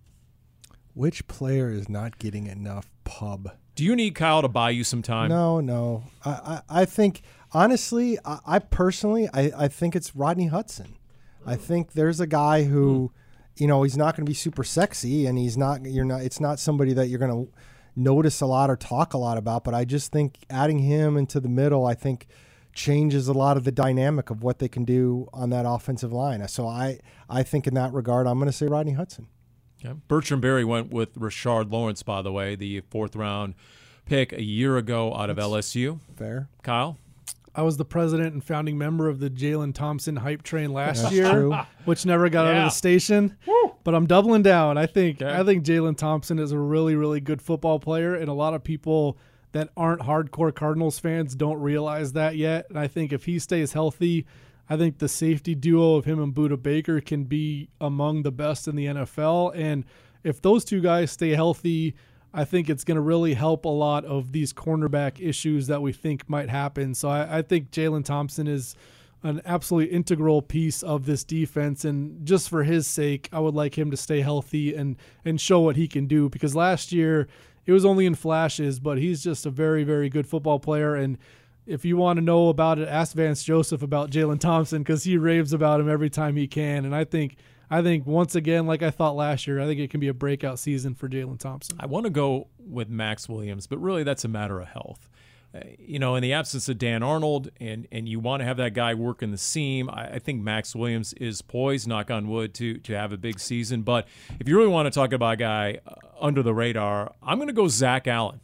[0.94, 3.52] Which player is not getting enough pub?
[3.74, 5.28] Do you need Kyle to buy you some time?
[5.28, 6.04] No, no.
[6.24, 10.96] I, I, I think honestly, I, I personally, I, I think it's Rodney Hudson.
[11.46, 13.62] I think there's a guy who, hmm.
[13.62, 15.84] you know, he's not going to be super sexy, and he's not.
[15.86, 16.22] You're not.
[16.22, 17.52] It's not somebody that you're going to
[17.96, 19.64] notice a lot or talk a lot about.
[19.64, 22.26] But I just think adding him into the middle, I think
[22.80, 26.46] changes a lot of the dynamic of what they can do on that offensive line.
[26.48, 29.26] So I, I think in that regard, I'm going to say Rodney Hudson.
[29.84, 29.94] Okay.
[30.08, 33.54] Bertrand Berry went with Rashard Lawrence, by the way, the fourth round
[34.06, 36.00] pick a year ago out of LSU.
[36.16, 36.48] Fair.
[36.62, 36.96] Kyle?
[37.54, 41.14] I was the president and founding member of the Jalen Thompson hype train last That's
[41.14, 41.54] year, true.
[41.84, 43.36] which never got out of the station.
[43.84, 44.78] But I'm doubling down.
[44.78, 45.34] I think Okay.
[45.34, 48.62] I think Jalen Thompson is a really really good football player, and a lot of
[48.62, 49.18] people
[49.52, 52.66] that aren't hardcore Cardinals fans don't realize that yet.
[52.68, 54.26] And I think if he stays healthy,
[54.68, 58.68] I think the safety duo of him and Budda Baker can be among the best
[58.68, 59.52] in the NFL.
[59.54, 59.84] And
[60.22, 61.96] if those two guys stay healthy,
[62.32, 65.92] I think it's going to really help a lot of these cornerback issues that we
[65.92, 66.94] think might happen.
[66.94, 68.76] So I, I think Jalen Thompson is
[69.22, 73.76] an absolutely integral piece of this defense, and just for his sake, I would like
[73.76, 76.30] him to stay healthy and and show what he can do.
[76.30, 77.28] Because last year
[77.66, 81.18] it was only in flashes, but he's just a very very good football player and.
[81.66, 85.16] If you want to know about it, ask Vance Joseph about Jalen Thompson because he
[85.16, 86.84] raves about him every time he can.
[86.84, 87.36] And I think,
[87.70, 90.14] I think once again, like I thought last year, I think it can be a
[90.14, 91.76] breakout season for Jalen Thompson.
[91.78, 95.09] I want to go with Maxx Williams, but really that's a matter of health.
[95.78, 98.72] You know, in the absence of Dan Arnold, and and you want to have that
[98.72, 102.78] guy working the seam, I, I think Maxx Williams is poised, knock on wood, to
[102.78, 103.82] to have a big season.
[103.82, 104.06] But
[104.38, 107.48] if you really want to talk about a guy uh, under the radar, I'm going
[107.48, 108.40] to go Zach Allen.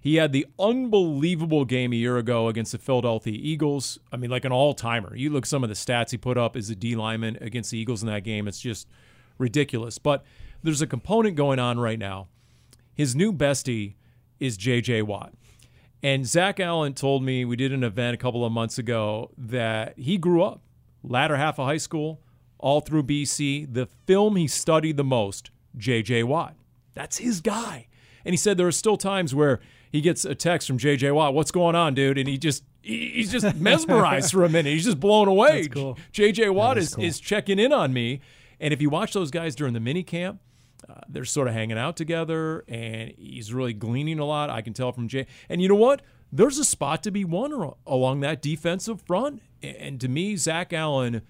[0.00, 3.98] He He had the unbelievable game a year ago against the Philadelphia Eagles.
[4.12, 5.16] I mean, like an all timer.
[5.16, 7.78] You look some of the stats he put up as a D lineman against the
[7.78, 8.46] Eagles in that game.
[8.46, 8.86] It's just
[9.38, 9.96] ridiculous.
[9.98, 10.24] But
[10.62, 12.28] there's a component going on right now.
[12.94, 13.94] His new bestie
[14.40, 15.02] is J.J.
[15.02, 15.32] Watt.
[16.02, 19.98] And Zach Allen told me we did an event a couple of months ago that
[19.98, 20.62] he grew up
[21.02, 22.20] latter half of high school,
[22.58, 23.72] all through BC.
[23.72, 26.24] The film he studied the most, J.J.
[26.24, 26.54] Watt.
[26.94, 27.88] That's his guy.
[28.24, 31.12] And he said there are still times where he gets a text from J.J.
[31.12, 34.70] Watt, "What's going on, dude?" And he just he's just mesmerized for a minute.
[34.70, 35.68] He's just blown away.
[35.68, 35.98] Cool.
[36.12, 36.50] J.J.
[36.50, 37.04] Watt is, cool.
[37.04, 38.20] is checking in on me.
[38.60, 40.40] And if you watch those guys during the mini camp,
[40.88, 44.50] uh, they're sort of hanging out together, and he's really gleaning a lot.
[44.50, 45.26] I can tell from Jay.
[45.48, 46.02] And you know what?
[46.30, 49.42] There's a spot to be won along that defensive front.
[49.62, 51.22] And to me, Zach Allen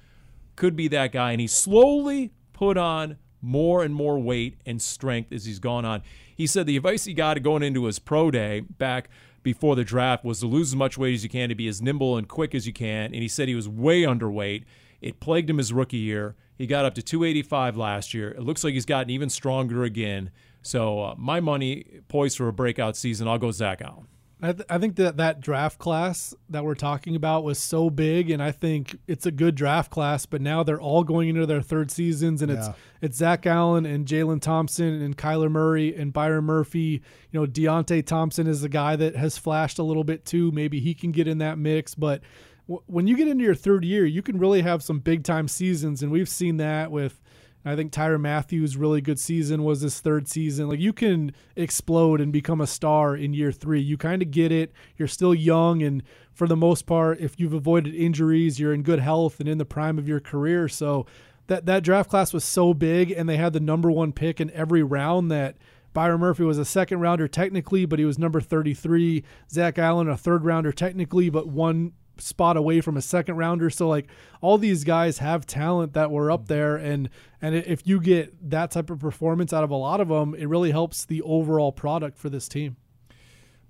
[0.56, 1.32] could be that guy.
[1.32, 6.02] And he slowly put on more and more weight and strength as he's gone on.
[6.34, 9.08] He said the advice he got going into his pro day back
[9.44, 11.80] before the draft was to lose as much weight as you can, to be as
[11.80, 13.06] nimble and quick as you can.
[13.06, 14.64] And he said he was way underweight.
[15.00, 16.34] It plagued him his rookie year.
[16.58, 18.30] He got up to 285 last year.
[18.32, 20.30] It looks like he's gotten even stronger again.
[20.60, 23.28] So uh, my money poised for a breakout season.
[23.28, 24.08] I'll go Zach Allen.
[24.40, 28.30] I, th- I think that that draft class that we're talking about was so big,
[28.30, 30.26] and I think it's a good draft class.
[30.26, 32.74] But now they're all going into their third seasons, and it's Yeah.
[33.02, 37.02] it's Zach Allen and Jalen Thompson and Kyler Murray and Byron Murphy.
[37.32, 40.52] You know, Deionte Thompson is a guy that has flashed a little bit too.
[40.52, 42.20] Maybe he can get in that mix, but
[42.68, 46.02] when you get into your third year, you can really have some big time seasons,
[46.02, 47.20] and we've seen that with.
[47.64, 50.68] I think Tyrann Mathieu's really good season was his third season.
[50.68, 53.80] Like you can explode and become a star in year three.
[53.80, 54.72] You kind of get it.
[54.96, 56.02] You're still young, and
[56.32, 59.64] for the most part, if you've avoided injuries, you're in good health and in the
[59.64, 60.68] prime of your career.
[60.68, 61.06] So
[61.48, 64.50] that that draft class was so big, and they had the number one pick in
[64.52, 65.30] every round.
[65.30, 65.56] That
[65.92, 69.24] Byron Murphy was a second rounder technically, but he was number 33.
[69.50, 73.70] Zach Allen a third rounder technically, but one spot away from a second rounder.
[73.70, 74.08] So like
[74.40, 77.08] all these guys have talent that were up there and
[77.40, 80.46] and if you get that type of performance out of a lot of them, it
[80.46, 82.76] really helps the overall product for this team.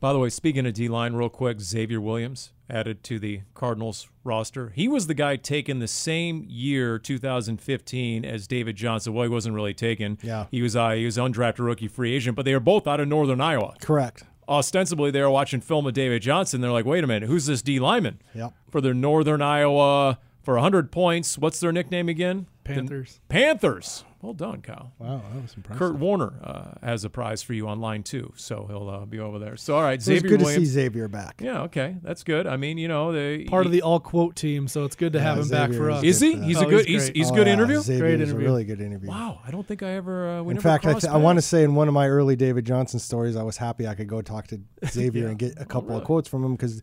[0.01, 4.09] By the way, speaking of D line, real quick, Xavier Williams added to the Cardinals
[4.23, 4.71] roster.
[4.71, 9.13] He was the guy taken the same year, 2015, as David Johnson.
[9.13, 10.19] Well, he wasn't really taken.
[10.23, 10.47] Yeah.
[10.51, 13.09] he was uh, he was undrafted rookie free agent, but they are both out of
[13.09, 13.75] Northern Iowa.
[13.81, 14.23] Correct.
[14.49, 16.61] Ostensibly, they were watching film of David Johnson.
[16.61, 18.21] They're like, wait a minute, who's this D lineman?
[18.35, 18.55] Yep.
[18.71, 20.19] For their Northern Iowa
[20.49, 21.37] for 100 points.
[21.37, 22.47] What's their nickname again?
[22.65, 23.21] The Panthers.
[23.29, 24.05] Panthers.
[24.23, 24.93] Well done, Kyle.
[24.99, 25.79] Wow, that was impressive.
[25.79, 29.39] Kurt Warner uh, has a prize for you online too, so he'll uh, be over
[29.39, 29.59] there.
[29.59, 31.43] So, all right, it was Xavier good to see Xavier back.
[31.45, 32.47] Yeah, okay, that's good.
[32.47, 35.21] I mean, you know, the Part of the all quote team, so it's good to
[35.21, 36.03] have Yeah, him back for us.
[36.03, 36.35] is he?
[36.41, 36.87] He's Oh, a good.
[36.87, 37.17] he's He's great.
[37.17, 37.81] he's Oh, good yeah, interview.
[37.83, 38.47] Xavier Great was interview.
[38.47, 39.09] a really good interview.
[39.11, 40.29] Wow, I don't think I ever.
[40.39, 42.09] Uh, we In never fact, I, th- I want to say in one of my
[42.09, 45.53] early David Johnson stories, I was happy I could go talk to Xavier and get
[45.59, 46.01] a couple really?
[46.01, 46.81] of quotes from him because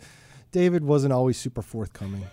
[0.51, 2.23] David wasn't always super forthcoming.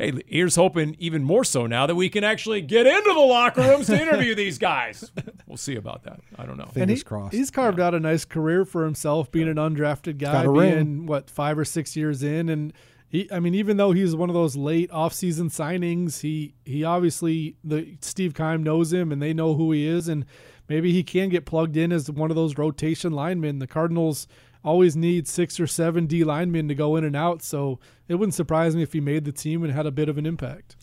[0.00, 3.60] Hey, here's hoping even more so now that we can actually get into the locker
[3.60, 5.10] rooms to interview these guys.
[5.46, 6.20] We'll see about that.
[6.38, 6.66] I don't know.
[6.66, 7.34] Fingers he, crossed.
[7.34, 11.06] he's carved out a nice career for himself, being an undrafted guy, Got being ring.
[11.06, 12.72] what five or six years in, and
[13.08, 17.56] he, I mean, even though he's one of those late offseason signings, he he obviously
[17.64, 20.24] the Steve Keim knows him and they know who he is, and
[20.68, 23.58] maybe he can get plugged in as one of those rotation linemen.
[23.58, 24.28] The Cardinals
[24.64, 27.80] always need six or seven D linemen to go in and out, so
[28.10, 30.26] it wouldn't surprise me if he made the team and had a bit of an
[30.26, 30.74] impact.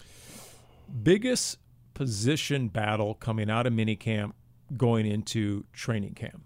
[1.03, 1.57] Biggest
[1.93, 4.31] position battle coming out of minicamp
[4.77, 6.41] going into training camp.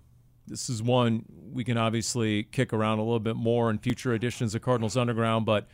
[0.48, 4.56] This is one we can obviously kick around a little bit more in future editions
[4.56, 5.68] of Cardinals Underground, but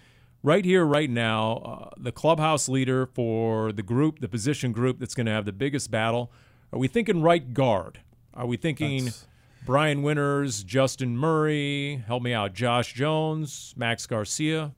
[0.44, 5.16] right here, right now, uh, the clubhouse leader for the group, the position group that's
[5.16, 6.34] going to have the biggest battle,
[6.74, 8.02] are we thinking right guard?
[8.34, 9.26] Are we thinking That's-
[9.66, 14.74] Brian Winters, Justin Murray, help me out, Josh Jones, Max Garcia?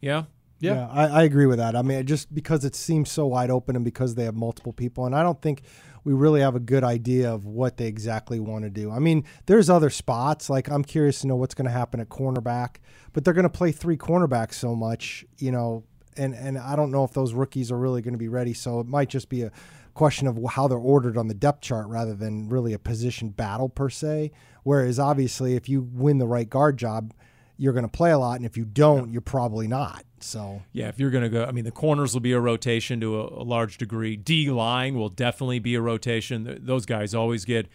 [0.00, 0.24] Yeah?
[0.58, 0.88] Yeah.
[0.90, 1.76] I, I agree with that.
[1.76, 5.06] I mean, just because it seems so wide open and because they have multiple people,
[5.06, 5.62] and I don't think
[6.04, 8.90] we really have a good idea of what they exactly want to do.
[8.90, 10.48] I mean, there's other spots.
[10.48, 12.76] Like I'm curious to know what's going to happen at cornerback,
[13.12, 15.84] but they're going to play three cornerbacks so much, you know,
[16.16, 18.54] and and I don't know if those rookies are really going to be ready.
[18.54, 19.52] So it might just be a
[19.94, 23.68] question of how they're ordered on the depth chart rather than really a position battle
[23.68, 24.30] per se.
[24.62, 27.12] Whereas obviously, if you win the right guard job,
[27.56, 30.04] you're going to play a lot, and if you don't, you're probably not.
[30.20, 33.00] So Yeah, if you're going to go, I mean, the corners will be a rotation
[33.00, 34.16] to a, a large degree.
[34.16, 36.58] D line will definitely be a rotation.
[36.62, 37.68] Those guys always get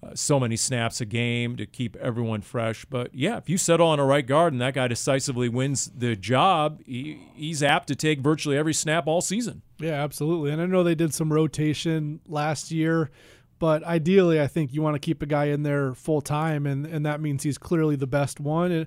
[0.00, 2.84] uh, so many snaps a game to keep everyone fresh.
[2.84, 6.14] But yeah, if you settle on a right guard and that guy decisively wins the
[6.14, 9.62] job, he, he's apt to take virtually every snap all season.
[9.78, 10.52] Yeah, absolutely.
[10.52, 13.10] And I know they did some rotation last year
[13.58, 16.86] But ideally, I think you want to keep a guy in there full time, and,
[16.86, 18.70] and that means he's clearly the best one.
[18.70, 18.86] And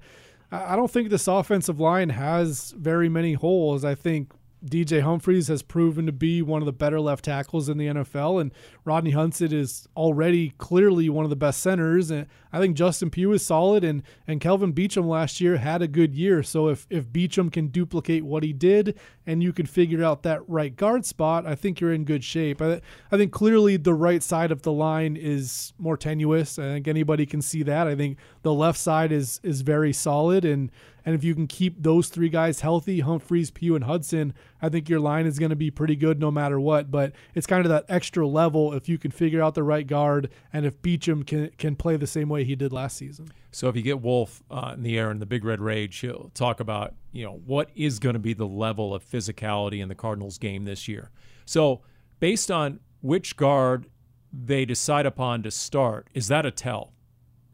[0.52, 3.86] I don't think this offensive line has very many holes.
[3.86, 4.34] I think
[4.66, 8.40] DJ Humphries has proven to be one of the better left tackles in the NFL,
[8.40, 8.52] and
[8.86, 12.12] Rodney Hudson is already clearly one of the best centers.
[12.12, 15.88] And I think Justin Pugh is solid, and and Kelvin Beachum last year had a
[15.88, 16.44] good year.
[16.44, 20.48] So if if Beachum can duplicate what he did, and you can figure out that
[20.48, 22.62] right guard spot, I think you're in good shape.
[22.62, 22.82] I,
[23.12, 26.60] I think clearly the right side of the line is more tenuous.
[26.60, 27.88] I think anybody can see that.
[27.88, 30.72] I think the left side is is very solid, and
[31.06, 34.90] and if you can keep those three guys healthy, Humphries, Pugh, and Hudson, I think
[34.90, 36.92] your line is going to be pretty good no matter what.
[36.92, 40.30] But it's kind of that extra level if you can figure out the right guard
[40.54, 43.32] and if Beachum can can play the same way he did last season.
[43.52, 46.32] So if you get Wolf uh, in the air in the Big Red Rage, he'll
[46.34, 49.96] talk about you know what is going to be the level of physicality in the
[49.96, 51.12] Cardinals game this year.
[51.46, 51.82] So
[52.20, 53.88] based on which guard
[54.32, 56.94] they decide upon to start, is that a tell?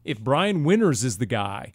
[0.04, 1.72] If Brian Winters is the guy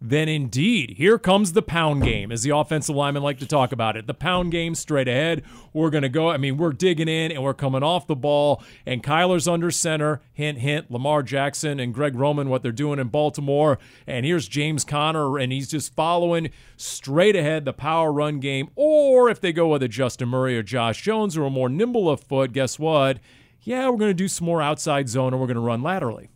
[0.00, 3.96] then indeed, here comes the pound game, as the offensive linemen like to talk about
[3.96, 4.06] it.
[4.06, 5.42] The pound game straight ahead.
[5.72, 6.28] We're going to go.
[6.28, 10.20] I mean, we're digging in and we're coming off the ball, and Kyler's under center.
[10.34, 10.90] Hint, hint.
[10.90, 13.78] Lamar Jackson and Greg Roman, what they're doing in Baltimore.
[14.06, 18.68] And here's James Conner, and he's just following straight ahead the power run game.
[18.76, 22.10] Or if they go with a Justin Murray or Josh Jones, who are more nimble
[22.10, 23.18] of foot, guess what?
[23.62, 26.28] Yeah, we're going to do some more outside zone and we're going to run laterally.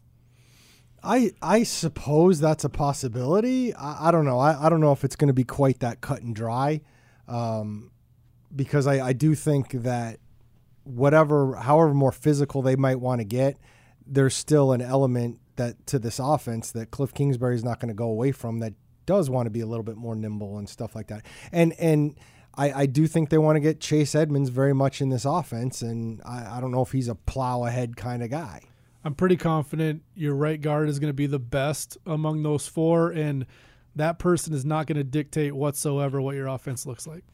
[1.03, 3.75] I I suppose that's a possibility.
[3.75, 4.39] I, I don't know.
[4.39, 6.83] I, I don't know if it's going to be quite that cut and dry,
[7.29, 7.91] um,
[8.55, 10.19] because I, I do think that
[10.85, 13.57] whatever, however more physical they might want to get,
[14.07, 17.95] there's still an element that to this offense that Cliff Kingsbury is not going to
[17.95, 18.75] go away from that
[19.07, 21.25] does want to be a little bit more nimble and stuff like that.
[21.53, 22.17] And and
[22.55, 25.83] I, I do think they want to get Chase Edmonds very much in this offense,
[25.83, 28.63] and I, I don't know if he's a plow ahead kind of guy.
[29.05, 33.11] I'm pretty confident your right guard is going to be the best among those four,
[33.11, 33.47] and
[33.97, 37.25] that person is not going to dictate whatsoever what your offense looks like.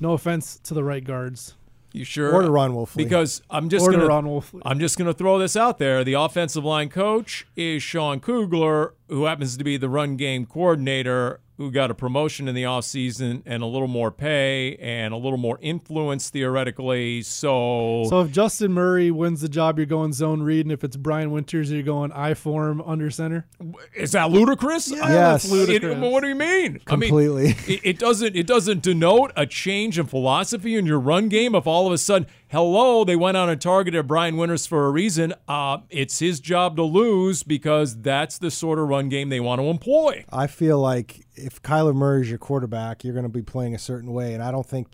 [0.00, 1.54] No offense to the right guards.
[1.92, 2.32] You sure?
[2.32, 2.98] Or to Ron Wolfley.
[2.98, 4.62] Because I'm just Or gonna Ron Wolfley.
[4.64, 6.04] I'm just gonna throw this out there.
[6.04, 11.40] The offensive line coach is Sean Kugler, who happens to be the run game coordinator
[11.60, 15.36] who got a promotion in the offseason and a little more pay and a little
[15.36, 17.20] more influence theoretically.
[17.20, 20.96] So, So if Justin Murray wins the job, you're going zone read, and if it's
[20.96, 23.46] Brian Winters, you're going I form under center.
[23.94, 24.90] is that ludicrous?
[24.90, 25.02] Yes.
[25.42, 25.98] that's ludicrous.
[25.98, 26.78] It- what do you mean?
[26.86, 27.42] Completely.
[27.42, 31.28] I mean, it, it doesn't it doesn't denote a change in philosophy in your run
[31.28, 34.86] game if all of a sudden, hello, they went out and targeted Brian Winters for
[34.86, 35.32] a reason.
[35.48, 39.60] Uh, it's his job to lose because that's the sort of run game they want
[39.60, 40.24] to employ.
[40.30, 43.78] I feel like if Kyler Murray is your quarterback, you're going to be playing a
[43.78, 44.88] certain way, and I don't think.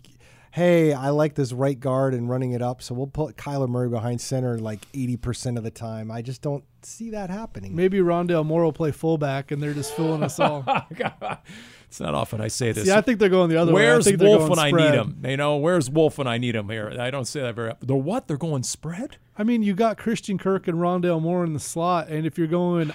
[0.49, 3.89] Hey, I like this right guard and running it up, so we'll put Kyler Murray
[3.89, 6.09] behind center like 80% of the time.
[6.09, 7.75] I just don't see that happening.
[7.75, 10.65] Maybe Rondale Moore will play fullback, and they're just fooling us all.
[11.87, 12.85] It's not often I say this.
[12.85, 13.83] See, I think they're going the other way.
[13.83, 15.23] Where's Wolf when I need him?
[15.25, 16.93] You know, where's Wolf when I need him here?
[16.99, 17.87] I don't say that very often.
[17.87, 18.27] The what?
[18.27, 19.17] They're going spread?
[19.37, 22.47] I mean, you got Christian Kirk and Rondale Moore in the slot, and if you're
[22.47, 22.91] going,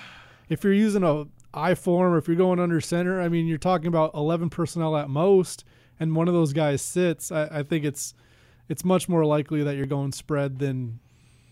[0.48, 1.24] if you're using a
[1.54, 4.96] I form or if you're going under center, I mean, you're talking about 11 personnel
[4.96, 5.64] at most,
[6.00, 7.30] and one of those guys sits.
[7.32, 8.14] I, I think it's
[8.68, 11.00] it's much more likely that you're going spread than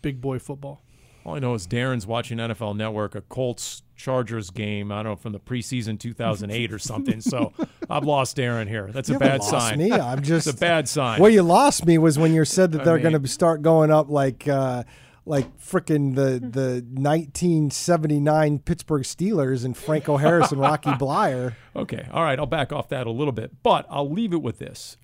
[0.03, 0.82] big boy football.
[1.25, 4.91] All I know is Darren's watching NFL Network, a Colts Chargers game.
[4.91, 7.21] I don't know from the preseason 2008 or something.
[7.21, 7.53] So
[7.91, 8.91] I've lost Darren here.
[8.91, 9.79] That's You a bad lost sign.
[9.79, 11.21] Me, I'm just It's a bad sign.
[11.21, 14.09] Where you lost me was when you said that they're going to start going up
[14.09, 14.85] like uh,
[15.27, 21.55] like frickin' the the 1979 Pittsburgh Steelers and Franco Harris and Rocky Bleier.
[21.77, 22.05] Okay.
[22.12, 22.37] All right.
[22.37, 24.97] I'll back off that a little bit, but I'll leave it with this.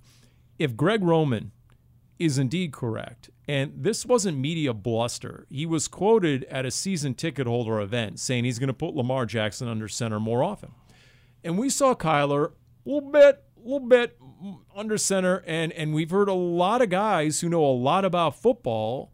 [0.58, 1.52] If Greg Roman
[2.18, 7.46] is indeed correct, and this wasn't media bluster, he was quoted at a season ticket
[7.46, 10.72] holder event saying he's going to put Lamar Jackson under center more often.
[11.44, 14.18] And we saw Kyler a little bit, a little bit
[14.74, 18.40] under center, and, and we've heard a lot of guys who know a lot about
[18.40, 19.12] football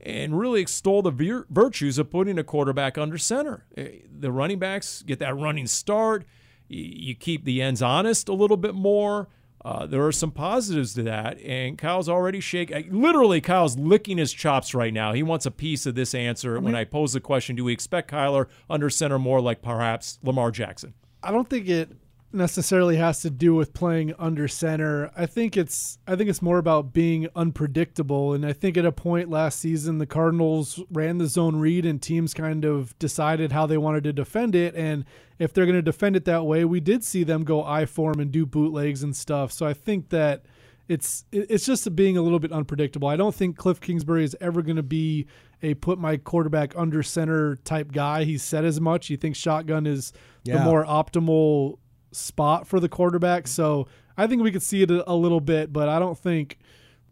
[0.00, 3.66] and really extol the vir- virtues of putting a quarterback under center.
[3.76, 6.24] Eh, The running backs get that running start.
[6.68, 9.28] You keep the ends honest a little bit more.
[9.64, 13.00] Uh, there are some positives to that, and Kyle's already shaking.
[13.00, 15.12] Literally, Kyle's licking his chops right now.
[15.12, 18.10] He wants a piece of this answer when I pose the question: Do we expect
[18.10, 20.94] Kyler under center more like perhaps Lamar Jackson?
[21.22, 21.90] I don't think it
[22.34, 25.10] necessarily has to do with playing under center.
[25.16, 28.32] I think it's I think it's more about being unpredictable.
[28.32, 32.00] And I think at a point last season the Cardinals ran the zone read and
[32.00, 34.74] teams kind of decided how they wanted to defend it.
[34.74, 35.04] And
[35.38, 38.20] if they're going to defend it that way, we did see them go I form
[38.20, 39.52] and do bootlegs and stuff.
[39.52, 40.44] So I think that
[40.88, 43.08] it's it's just being a little bit unpredictable.
[43.08, 45.26] I don't think Cliff Kingsbury is ever going to be
[45.62, 48.24] a put my quarterback under center type guy.
[48.24, 49.06] He said as much.
[49.06, 50.12] He thinks shotgun is
[50.44, 51.78] the more optimal
[52.12, 53.48] spot for the quarterback.
[53.48, 56.58] So I think we could see it a, a little bit, but I don't think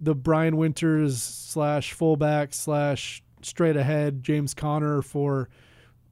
[0.01, 5.48] the Brian Winters slash fullback slash straight ahead James Conner for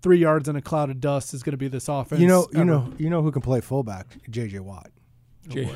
[0.02, 2.20] three yards in a cloud of dust is going to be this offense.
[2.20, 2.64] You know, you ever.
[2.64, 4.06] know, you know who can play fullback?
[4.30, 4.60] J.J.
[4.60, 4.90] Watt.
[5.48, 5.70] J-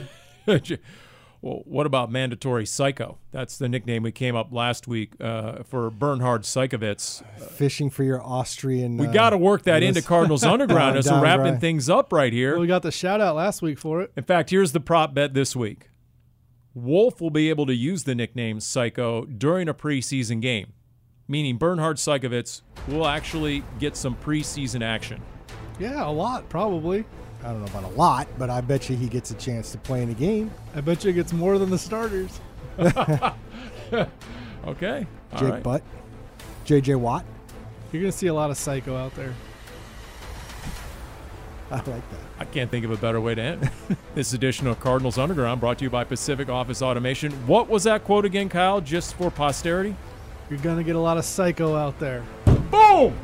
[0.47, 0.79] oh, J-
[1.43, 3.19] well, what about mandatory psycho?
[3.33, 7.25] That's the nickname we came up last week uh, for Bernhard Seikovits.
[7.51, 8.97] Fishing for your Austrian.
[8.97, 10.03] We uh, got to work that into.
[10.03, 11.61] Cardinals Underground as we're wrapping right.
[11.61, 12.53] things up right here.
[12.53, 14.13] Well, we got the shout out last week for it.
[14.17, 15.89] In fact, here's the prop bet this week.
[16.75, 20.73] Wolf will be able to use the nickname Psycho during a preseason game,
[21.27, 25.21] meaning Bernhard Seikovits will actually get some preseason action.
[25.81, 27.05] Yeah, a lot probably.
[27.45, 29.79] I don't know about a lot, but I bet you he gets a chance to
[29.79, 30.51] play in a game.
[30.75, 32.41] I bet you it gets more than the starters.
[34.67, 35.07] Okay.
[35.33, 35.63] all Jake right.
[35.63, 35.83] Butt,
[36.65, 36.95] J.J.
[36.95, 37.25] Watt.
[37.91, 39.35] You're gonna see a lot of psycho out there.
[41.71, 42.21] I like that.
[42.39, 43.71] I can't think of a better way to end
[44.15, 47.33] this edition of Cardinals Underground brought to you by Pacific Office Automation.
[47.47, 49.97] What was that quote again, Kyle, just for posterity?
[50.49, 52.23] You're gonna get a lot of psycho out there.
[52.71, 53.19] Boom!